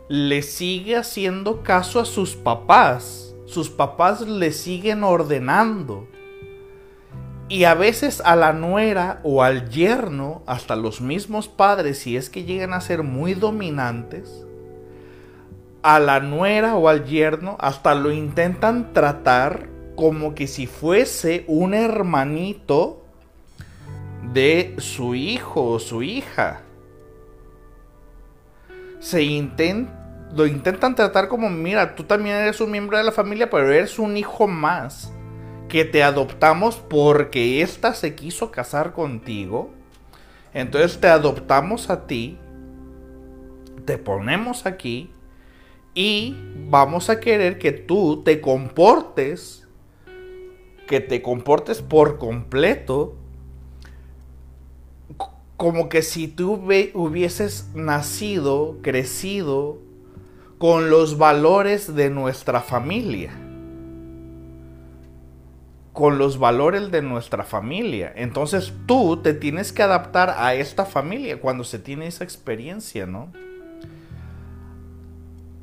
[0.08, 3.36] le sigue haciendo caso a sus papás.
[3.46, 6.08] Sus papás le siguen ordenando.
[7.48, 12.32] Y a veces a la nuera o al yerno, hasta los mismos padres, si es
[12.32, 14.46] que llegan a ser muy dominantes,
[15.84, 21.76] a la nuera o al yerno hasta lo intentan tratar como que si fuese un
[21.76, 23.06] hermanito
[24.34, 26.62] de su hijo o su hija.
[29.00, 29.22] Se
[30.36, 34.00] lo intentan tratar como, mira, tú también eres un miembro de la familia, pero eres
[34.00, 35.12] un hijo más
[35.76, 39.72] que te adoptamos porque ésta se quiso casar contigo.
[40.54, 42.38] Entonces te adoptamos a ti,
[43.84, 45.12] te ponemos aquí
[45.94, 46.38] y
[46.70, 49.68] vamos a querer que tú te comportes,
[50.88, 53.18] que te comportes por completo,
[55.58, 56.54] como que si tú
[56.94, 59.80] hubieses nacido, crecido
[60.58, 63.45] con los valores de nuestra familia.
[65.96, 68.12] Con los valores de nuestra familia.
[68.16, 73.32] Entonces tú te tienes que adaptar a esta familia cuando se tiene esa experiencia, ¿no?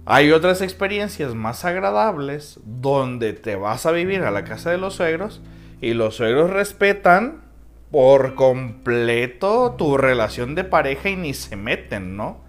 [0.06, 4.94] Hay otras experiencias más agradables donde te vas a vivir a la casa de los
[4.94, 5.42] suegros
[5.82, 7.42] y los suegros respetan
[7.90, 12.40] por completo tu relación de pareja y ni se meten, ¿no?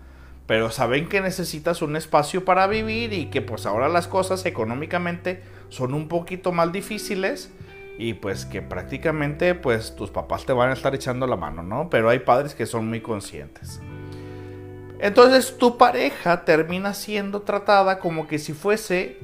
[0.47, 5.43] Pero saben que necesitas un espacio para vivir y que pues ahora las cosas económicamente
[5.67, 7.51] son un poquito más difíciles
[7.97, 11.89] y pues que prácticamente pues tus papás te van a estar echando la mano, ¿no?
[11.89, 13.81] Pero hay padres que son muy conscientes.
[14.99, 19.19] Entonces tu pareja termina siendo tratada como que si fuese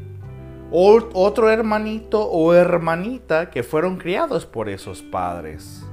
[0.72, 5.84] otro hermanito o hermanita que fueron criados por esos padres.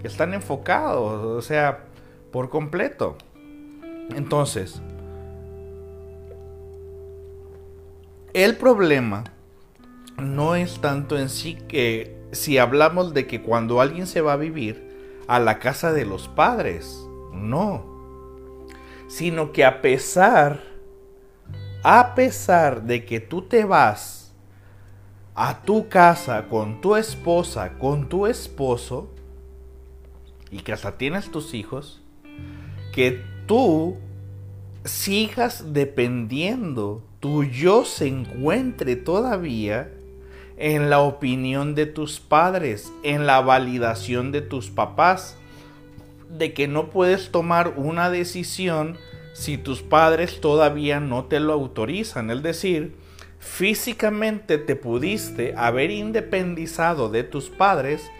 [0.00, 1.84] Que están enfocados, o sea,
[2.30, 3.16] por completo.
[4.14, 4.82] Entonces,
[8.34, 9.24] el problema
[10.18, 14.36] no es tanto en sí que si hablamos de que cuando alguien se va a
[14.36, 17.84] vivir a la casa de los padres, no.
[19.08, 20.60] Sino que a pesar,
[21.82, 24.32] a pesar de que tú te vas
[25.34, 29.10] a tu casa con tu esposa, con tu esposo,
[30.50, 32.00] y que hasta tienes tus hijos,
[32.92, 33.96] que tú
[34.84, 39.90] sigas dependiendo, tu yo se encuentre todavía
[40.64, 45.36] en la opinión de tus padres, en la validación de tus papás,
[46.30, 48.96] de que no puedes tomar una decisión
[49.34, 52.30] si tus padres todavía no te lo autorizan.
[52.30, 52.96] Es decir,
[53.40, 58.10] físicamente te pudiste haber independizado de tus padres,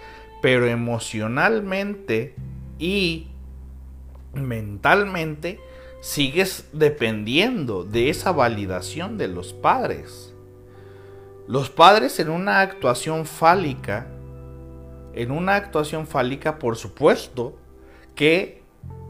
[0.43, 2.35] pero emocionalmente
[2.79, 3.29] y
[4.35, 5.61] mentalmente
[6.03, 10.34] sigues dependiendo de esa validación de los padres.
[11.47, 14.07] Los padres en una actuación fálica,
[15.13, 17.55] en una actuación fálica por supuesto,
[18.15, 18.63] que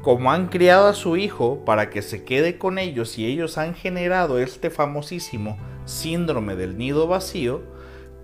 [0.02, 3.74] como han criado a su hijo para que se quede con ellos y ellos han
[3.74, 7.62] generado este famosísimo síndrome del nido vacío,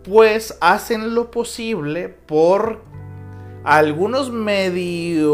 [0.03, 2.83] pues hacen lo posible por
[3.65, 5.31] algunos medio...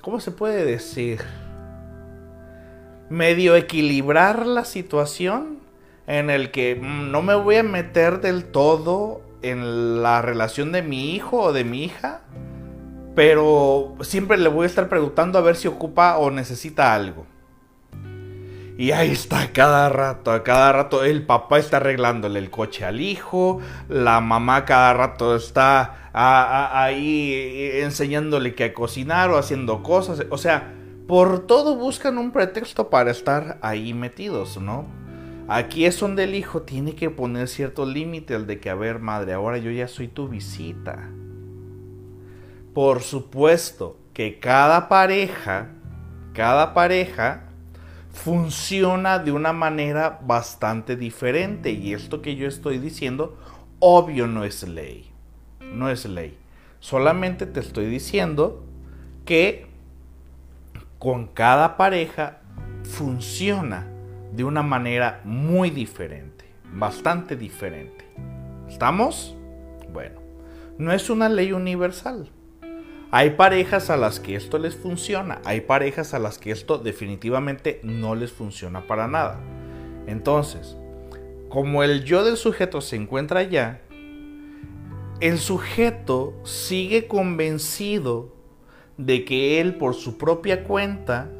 [0.00, 1.22] ¿Cómo se puede decir?
[3.10, 5.57] Medio equilibrar la situación
[6.08, 10.82] en el que mm, no me voy a meter del todo en la relación de
[10.82, 12.22] mi hijo o de mi hija
[13.18, 17.26] pero siempre le voy a estar preguntando a ver si ocupa o necesita algo.
[18.78, 23.00] Y ahí está, cada rato, a cada rato el papá está arreglándole el coche al
[23.00, 27.32] hijo, la mamá cada rato está ahí
[27.82, 30.24] enseñándole que a cocinar o haciendo cosas.
[30.30, 30.72] O sea,
[31.08, 34.86] por todo buscan un pretexto para estar ahí metidos, ¿no?
[35.50, 38.98] Aquí es donde el hijo tiene que poner cierto límite, el de que, a ver,
[38.98, 41.08] madre, ahora yo ya soy tu visita.
[42.74, 45.70] Por supuesto que cada pareja,
[46.34, 47.44] cada pareja
[48.12, 53.38] funciona de una manera bastante diferente y esto que yo estoy diciendo
[53.78, 55.10] obvio no es ley.
[55.72, 56.36] No es ley.
[56.78, 58.64] Solamente te estoy diciendo
[59.24, 59.66] que
[60.98, 62.40] con cada pareja
[62.82, 63.86] funciona
[64.32, 68.04] de una manera muy diferente, bastante diferente.
[68.68, 69.36] ¿Estamos?
[69.92, 70.20] Bueno,
[70.78, 72.30] no es una ley universal.
[73.10, 77.80] Hay parejas a las que esto les funciona, hay parejas a las que esto definitivamente
[77.82, 79.40] no les funciona para nada.
[80.06, 80.76] Entonces,
[81.48, 83.80] como el yo del sujeto se encuentra allá,
[85.20, 88.36] el sujeto sigue convencido
[88.98, 91.30] de que él por su propia cuenta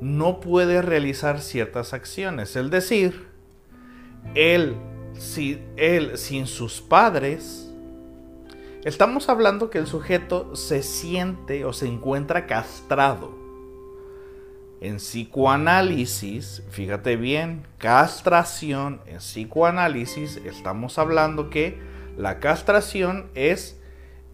[0.00, 2.56] no puede realizar ciertas acciones.
[2.56, 3.26] Es decir,
[4.34, 4.76] él,
[5.18, 7.66] si, él sin sus padres,
[8.86, 13.36] Estamos hablando que el sujeto se siente o se encuentra castrado.
[14.80, 21.80] En psicoanálisis, fíjate bien, castración, en psicoanálisis estamos hablando que
[22.16, 23.76] la castración es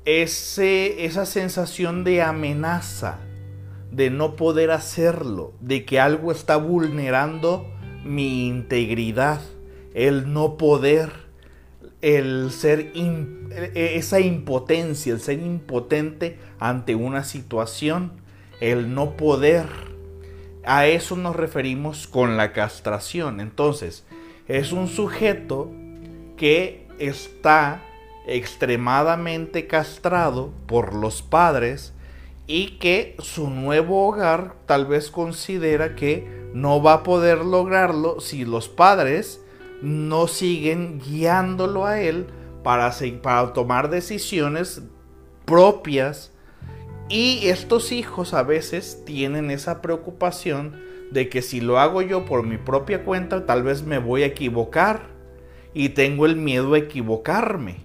[0.05, 3.21] ese, esa sensación de amenaza,
[3.93, 7.67] de no poder hacerlo, de que algo está vulnerando
[8.05, 9.41] mi integridad,
[9.95, 11.23] el no poder
[12.03, 18.13] el ser e, esa impotencia, el ser impotente ante una situación,
[18.61, 19.67] el no poder.
[20.65, 23.41] A eso nos referimos con la castración.
[23.41, 24.05] Entonces,
[24.49, 25.71] es un sujeto
[26.37, 27.83] que está
[28.27, 31.93] extremadamente castrado por los padres
[32.47, 38.45] y que su nuevo hogar tal vez considera que no va a poder lograrlo si
[38.45, 39.43] los padres
[39.81, 42.27] no siguen guiándolo a él
[42.63, 44.83] para, para tomar decisiones
[45.45, 46.33] propias.
[47.09, 50.81] Y estos hijos a veces tienen esa preocupación
[51.11, 54.27] de que si lo hago yo por mi propia cuenta, tal vez me voy a
[54.27, 55.11] equivocar.
[55.75, 57.81] Y tengo el miedo a equivocarme.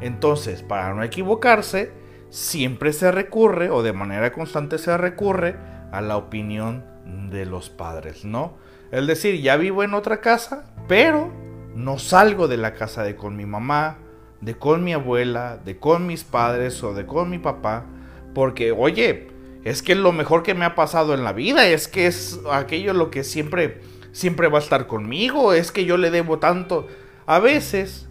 [0.00, 1.92] Entonces, para no equivocarse,
[2.30, 5.56] siempre se recurre, o de manera constante se recurre,
[5.92, 6.84] a la opinión
[7.30, 8.56] de los padres, ¿no?
[8.90, 11.32] Es decir, ya vivo en otra casa, pero
[11.74, 13.98] no salgo de la casa de con mi mamá,
[14.40, 17.86] de con mi abuela, de con mis padres o de con mi papá,
[18.34, 19.28] porque oye,
[19.64, 22.92] es que lo mejor que me ha pasado en la vida, es que es aquello
[22.92, 23.80] lo que siempre
[24.12, 26.86] siempre va a estar conmigo, es que yo le debo tanto.
[27.26, 28.07] A veces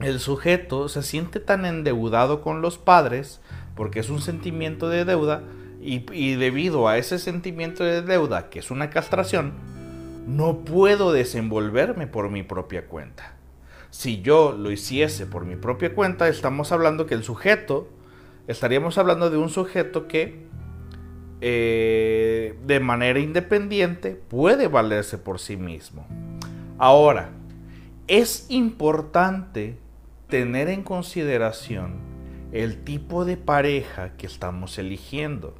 [0.00, 3.40] el sujeto se siente tan endeudado con los padres,
[3.74, 5.42] porque es un sentimiento de deuda,
[5.80, 9.52] y, debido a ese sentimiento de deuda, que es una castración,
[10.26, 13.34] no puedo desenvolverme por mi propia cuenta.
[13.90, 17.88] Si yo lo hiciese por mi propia cuenta, estamos hablando que el sujeto,
[18.48, 20.44] estaríamos hablando de un sujeto que
[21.40, 26.06] eh, de manera independiente puede valerse por sí mismo.
[26.78, 27.30] Ahora,
[28.08, 29.76] es importante
[30.28, 31.94] tener en consideración
[32.52, 35.54] el tipo de pareja que estamos eligiendo.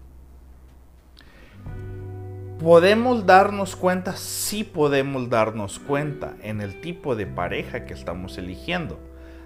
[2.58, 4.16] ¿Podemos darnos cuenta?
[4.16, 8.98] Sí podemos darnos cuenta en el tipo de pareja que estamos eligiendo.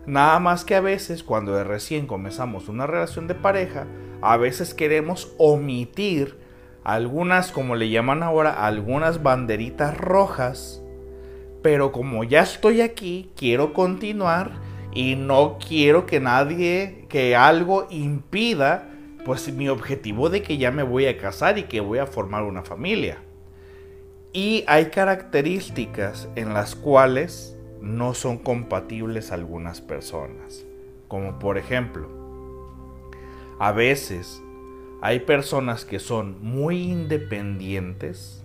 [0.07, 3.87] Nada más que a veces cuando recién comenzamos una relación de pareja,
[4.23, 6.39] a veces queremos omitir
[6.85, 10.83] algunas, como le llaman ahora, algunas banderitas rojas.
[11.63, 18.89] Pero como ya estoy aquí, quiero continuar y no quiero que nadie, que algo impida
[19.25, 22.43] pues mi objetivo de que ya me voy a casar y que voy a formar
[22.43, 23.19] una familia.
[24.33, 30.65] Y hay características en las cuales no son compatibles algunas personas.
[31.09, 32.09] Como por ejemplo,
[33.59, 34.41] a veces
[35.03, 38.45] hay personas que son muy independientes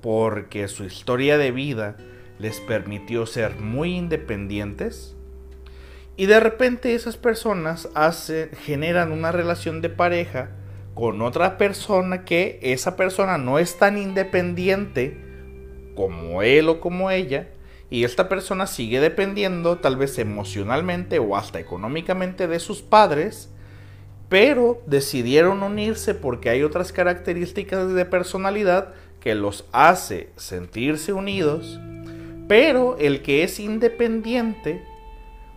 [0.00, 1.96] porque su historia de vida
[2.38, 5.17] les permitió ser muy independientes
[6.18, 7.88] y de repente esas personas
[8.64, 10.50] generan una relación de pareja
[10.94, 15.16] con otra persona que esa persona no es tan independiente
[15.94, 17.50] como él o como ella.
[17.88, 23.50] Y esta persona sigue dependiendo tal vez emocionalmente o hasta económicamente de sus padres.
[24.28, 31.78] Pero decidieron unirse porque hay otras características de personalidad que los hace sentirse unidos.
[32.48, 34.82] Pero el que es independiente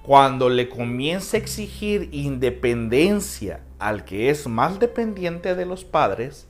[0.03, 6.47] cuando le comienza a exigir independencia al que es más dependiente de los padres,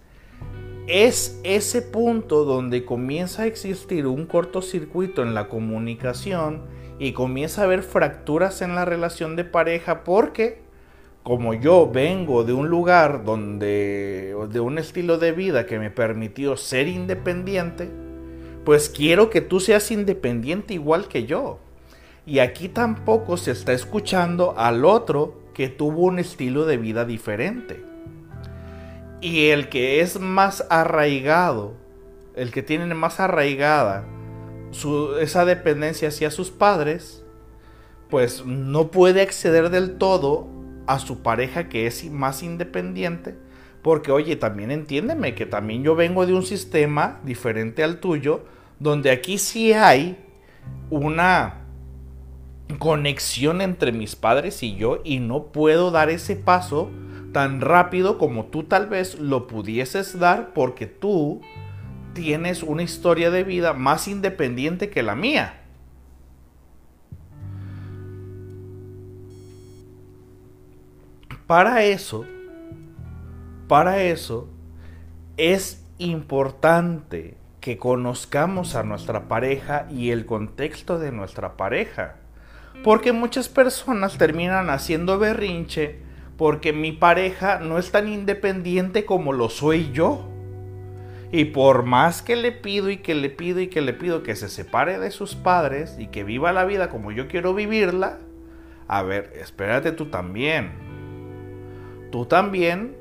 [0.87, 6.63] es ese punto donde comienza a existir un cortocircuito en la comunicación
[6.99, 10.59] y comienza a haber fracturas en la relación de pareja porque
[11.23, 16.57] como yo vengo de un lugar donde de un estilo de vida que me permitió
[16.57, 17.89] ser independiente,
[18.65, 21.59] pues quiero que tú seas independiente igual que yo.
[22.25, 27.83] Y aquí tampoco se está escuchando al otro que tuvo un estilo de vida diferente.
[29.21, 31.73] Y el que es más arraigado,
[32.35, 34.05] el que tiene más arraigada
[35.19, 37.23] esa dependencia hacia sus padres,
[38.09, 40.47] pues no puede acceder del todo
[40.87, 43.35] a su pareja que es más independiente.
[43.81, 48.45] Porque oye, también entiéndeme que también yo vengo de un sistema diferente al tuyo,
[48.79, 50.17] donde aquí sí hay
[50.89, 51.60] una
[52.77, 56.89] conexión entre mis padres y yo y no puedo dar ese paso
[57.31, 61.41] tan rápido como tú tal vez lo pudieses dar porque tú
[62.13, 65.57] tienes una historia de vida más independiente que la mía.
[71.47, 72.25] Para eso,
[73.67, 74.47] para eso,
[75.35, 82.20] es importante que conozcamos a nuestra pareja y el contexto de nuestra pareja.
[82.83, 85.99] Porque muchas personas terminan haciendo berrinche
[86.41, 90.27] porque mi pareja no es tan independiente como lo soy yo.
[91.31, 94.35] Y por más que le pido y que le pido y que le pido que
[94.35, 98.17] se separe de sus padres y que viva la vida como yo quiero vivirla,
[98.87, 100.71] a ver, espérate tú también.
[102.11, 102.95] Tú también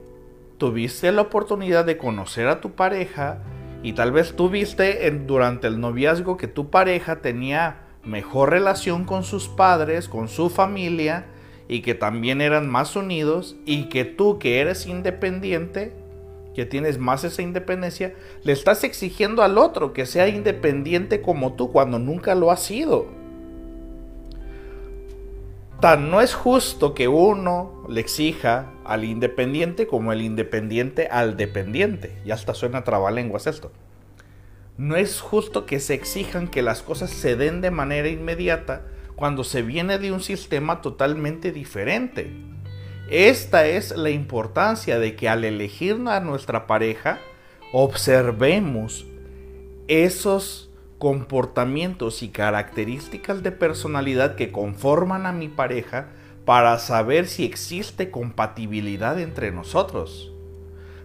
[0.59, 3.39] tuviste la oportunidad de conocer a tu pareja
[3.83, 9.49] y tal vez tuviste durante el noviazgo que tu pareja tenía mejor relación con sus
[9.49, 11.27] padres, con su familia
[11.69, 15.93] y que también eran más unidos y que tú que eres independiente,
[16.55, 21.71] que tienes más esa independencia, le estás exigiendo al otro que sea independiente como tú
[21.71, 23.07] cuando nunca lo ha sido.
[25.81, 32.19] Tan no es justo que uno le exija al independiente como el independiente al dependiente.
[32.27, 33.73] Ya hasta suena trabalenguas esto.
[34.81, 39.45] No es justo que se exijan que las cosas se den de manera inmediata cuando
[39.45, 42.33] se viene de un sistema totalmente diferente.
[43.11, 47.19] Esta es la importancia de que al elegir a nuestra pareja,
[47.75, 49.05] observemos
[49.87, 56.09] esos comportamientos y características de personalidad que conforman a mi pareja
[56.47, 60.33] para saber si existe compatibilidad entre nosotros.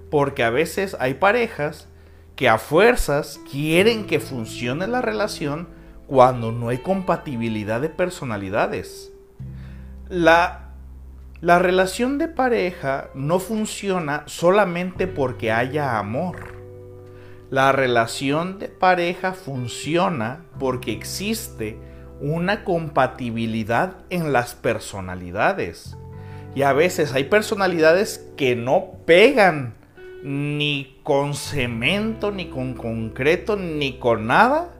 [0.09, 1.89] Porque a veces hay parejas
[2.35, 5.67] que a fuerzas quieren que funcione la relación
[6.07, 9.11] cuando no hay compatibilidad de personalidades.
[10.09, 10.71] La,
[11.41, 16.55] la relación de pareja no funciona solamente porque haya amor.
[17.49, 21.77] La relación de pareja funciona porque existe
[22.19, 25.95] una compatibilidad en las personalidades.
[26.53, 29.75] Y a veces hay personalidades que no pegan
[30.25, 34.73] ni con cemento, ni con concreto, ni con nada.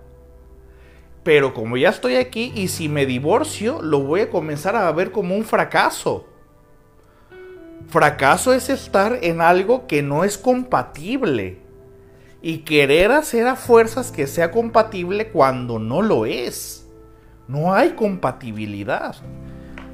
[1.23, 5.11] Pero como ya estoy aquí y si me divorcio, lo voy a comenzar a ver
[5.11, 6.25] como un fracaso.
[7.87, 11.59] Fracaso es estar en algo que no es compatible.
[12.41, 16.87] Y querer hacer a fuerzas que sea compatible cuando no lo es.
[17.47, 19.15] No hay compatibilidad.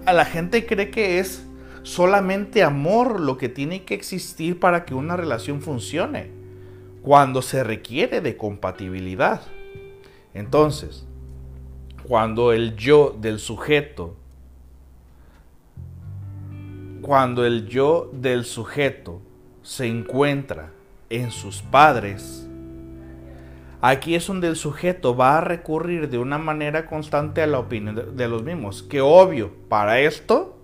[0.06, 1.46] A la gente cree que es
[1.84, 6.32] solamente amor lo que tiene que existir para que una relación funcione,
[7.02, 9.42] cuando se requiere de compatibilidad.
[10.34, 11.06] Entonces,
[12.08, 14.16] cuando el yo del sujeto,
[17.02, 19.22] cuando el yo del sujeto
[19.64, 20.72] se encuentra
[21.10, 22.48] en sus padres,
[23.84, 28.16] Aquí es donde el sujeto va a recurrir de una manera constante a la opinión
[28.16, 28.84] de, los mismos.
[28.84, 30.61] Que obvio, para esto,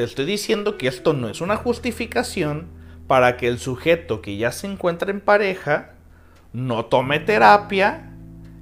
[0.00, 2.68] te estoy diciendo que esto no es una justificación
[3.06, 5.90] para que el sujeto que ya se encuentra en pareja
[6.54, 8.10] no tome terapia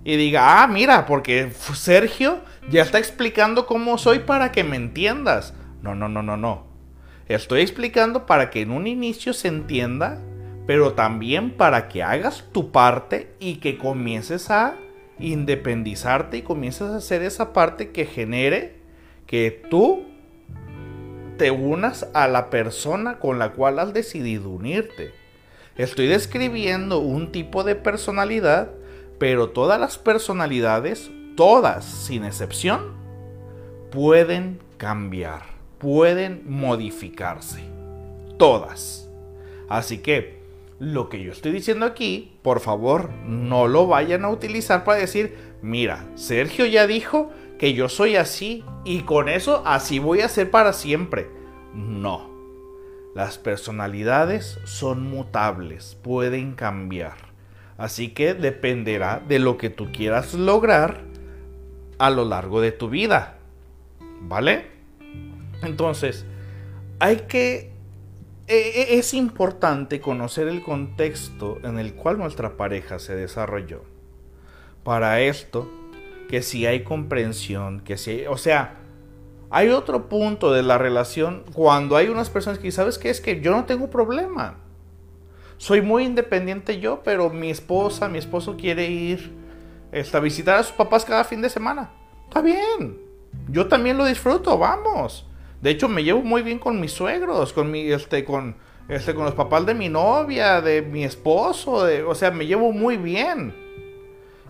[0.02, 5.54] y diga, ah, mira, porque Sergio ya está explicando cómo soy para que me entiendas.
[5.80, 6.66] No, no, no, no, no.
[7.28, 10.20] Estoy explicando para que en un inicio se entienda
[10.66, 14.74] pero también para que hagas tu parte y que comiences a
[15.20, 18.80] independizarte y comiences a hacer esa parte que genere
[19.24, 20.17] que tú
[21.38, 25.14] te unas a la persona con la cual has decidido unirte.
[25.76, 28.72] Estoy describiendo un tipo de personalidad,
[29.18, 32.96] pero todas las personalidades, todas sin excepción,
[33.90, 35.42] pueden cambiar,
[35.78, 37.62] pueden modificarse.
[38.36, 39.08] Todas.
[39.68, 40.38] Así que
[40.80, 45.36] lo que yo estoy diciendo aquí, por favor, no lo vayan a utilizar para decir,
[45.62, 50.50] mira, Sergio ya dijo que yo soy así y con eso así voy a ser
[50.50, 51.28] para siempre.
[51.74, 52.30] No.
[53.14, 57.16] Las personalidades son mutables, pueden cambiar.
[57.76, 61.02] Así que dependerá de lo que tú quieras lograr
[61.98, 63.38] a lo largo de tu vida.
[64.20, 64.66] ¿Vale?
[65.62, 66.26] Entonces,
[67.00, 67.72] hay que
[68.46, 68.56] e,
[68.94, 73.82] e, es importante conocer el contexto en el cual nuestra pareja se desarrolló.
[74.84, 75.70] Para esto,
[76.28, 78.76] que si hay comprensión, que si hay, o sea,
[79.50, 83.08] hay otro punto de la relación cuando hay unas personas que, ¿sabes qué?
[83.10, 84.58] Es que yo no tengo problema.
[85.56, 89.32] Soy muy independiente yo, pero mi esposa, mi esposo quiere ir
[89.90, 91.90] este, a visitar a sus papás cada fin de semana.
[92.28, 92.98] Está bien.
[93.48, 95.26] Yo también lo disfruto, vamos.
[95.62, 98.56] De hecho, me llevo muy bien con mis suegros, con mi, este, con,
[98.88, 102.72] este, con los papás de mi novia, de mi esposo, de, o sea, me llevo
[102.72, 103.67] muy bien.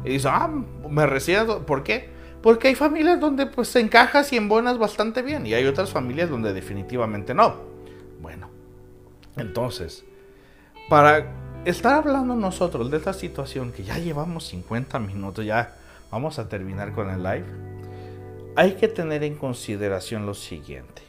[0.05, 0.51] Y dice, ah,
[0.89, 2.09] me recién, ¿por qué?
[2.43, 6.31] Porque hay familias donde pues se encajas y embonas bastante bien y hay otras familias
[6.31, 7.57] donde definitivamente no.
[8.21, 8.49] Bueno,
[9.37, 10.05] entonces,
[10.89, 11.27] para
[11.65, 15.75] estar hablando nosotros de esta situación que ya llevamos 50 minutos, ya
[16.11, 17.47] vamos a terminar con el live,
[18.57, 21.03] hay que tener en consideración lo siguiente.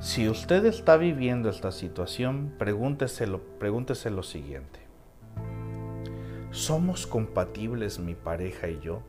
[0.00, 3.26] Si usted está viviendo esta situación, pregúntese
[3.58, 4.85] pregúntese lo siguiente.
[6.56, 9.02] ¿Somos compatibles mi pareja y yo?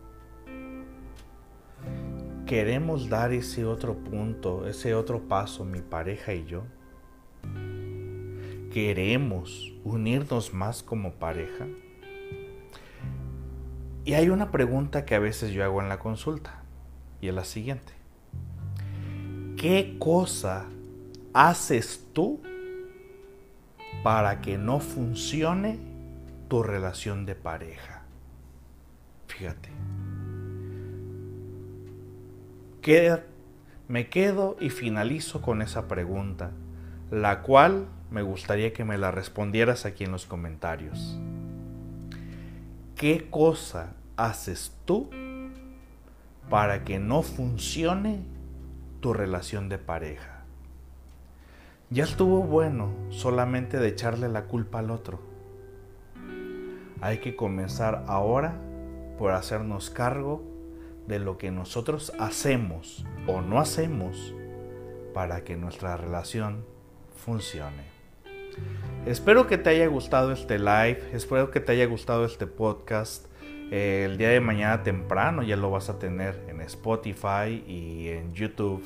[2.46, 6.64] ¿Queremos dar ese otro punto, ese otro paso mi pareja y yo?
[8.74, 11.68] ¿Queremos unirnos más como pareja?
[14.04, 16.64] Y hay una pregunta que a veces yo hago en la consulta
[17.22, 17.94] y es la siguiente.
[19.56, 20.66] ¿Qué cosa
[21.34, 22.42] haces tú
[24.04, 25.87] para que no funcione
[26.48, 28.04] tu relación de pareja?
[29.28, 29.70] Fíjate.
[33.90, 36.52] me quedo y finalizo con esa pregunta,
[37.12, 41.20] la cual me gustaría que me la respondieras aquí en los comentarios.
[42.96, 45.10] ¿Qué cosa haces tú
[46.50, 48.22] para que no funcione
[49.02, 50.44] tu relación de pareja?
[51.90, 55.27] Ya estuvo bueno solamente de echarle la culpa al otro.
[57.02, 58.60] Hay que comenzar ahora
[59.18, 60.44] por hacernos cargo
[61.08, 64.34] de lo que nosotros hacemos o no hacemos
[65.14, 66.66] para que nuestra relación
[67.16, 67.84] funcione.
[69.06, 73.26] Espero que te haya gustado este live, espero que te haya gustado este podcast.
[73.72, 78.84] el día de mañana temprano ya lo vas a tener en Spotify y en YouTube,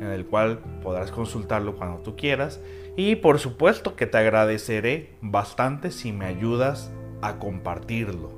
[0.00, 2.60] en el cual podrás consultarlo cuando tú quieras.
[2.96, 6.90] Y por supuesto que te agradeceré bastante si me ayudas
[7.22, 8.30] a compartirlo.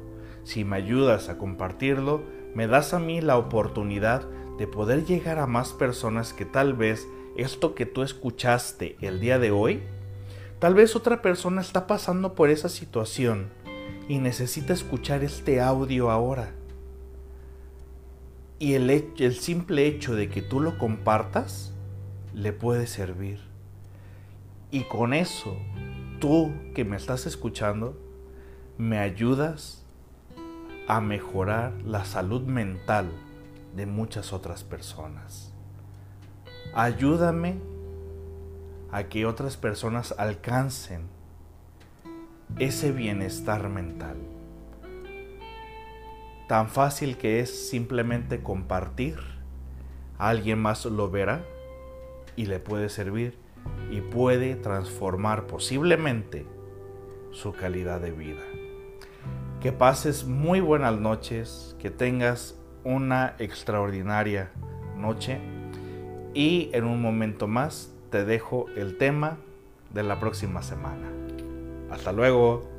[0.44, 2.22] Si me ayudas a compartirlo,
[2.54, 4.28] me das a mí la oportunidad
[4.58, 9.40] de poder llegar a más personas que tal vez esto que tú escuchaste el día
[9.40, 9.82] de hoy
[10.64, 13.50] Tal vez otra persona está pasando por esa situación
[14.08, 16.52] y necesita escuchar este audio ahora.
[18.58, 21.74] Y el, simple hecho de que tú lo compartas
[22.32, 23.40] le puede servir.
[24.70, 25.54] Y con eso,
[26.18, 28.00] tú que me estás escuchando,
[28.78, 29.84] me ayudas
[30.88, 33.06] a mejorar la salud mental
[33.76, 35.52] de muchas otras personas.
[36.74, 37.60] Ayúdame
[38.90, 41.02] a que otras personas alcancen
[42.58, 44.16] ese bienestar mental.
[46.48, 49.18] Tan fácil que es simplemente compartir,
[50.18, 51.44] alguien más lo verá
[52.36, 53.38] y le puede servir
[53.90, 56.44] y puede transformar posiblemente
[57.30, 58.42] su calidad de vida.
[59.64, 62.54] Que pases muy buenas noches, que tengas
[62.84, 64.50] una extraordinaria
[64.94, 65.40] noche
[66.34, 69.38] y en un momento más te dejo el tema
[69.88, 71.08] de la próxima semana.
[71.90, 72.73] Hasta luego.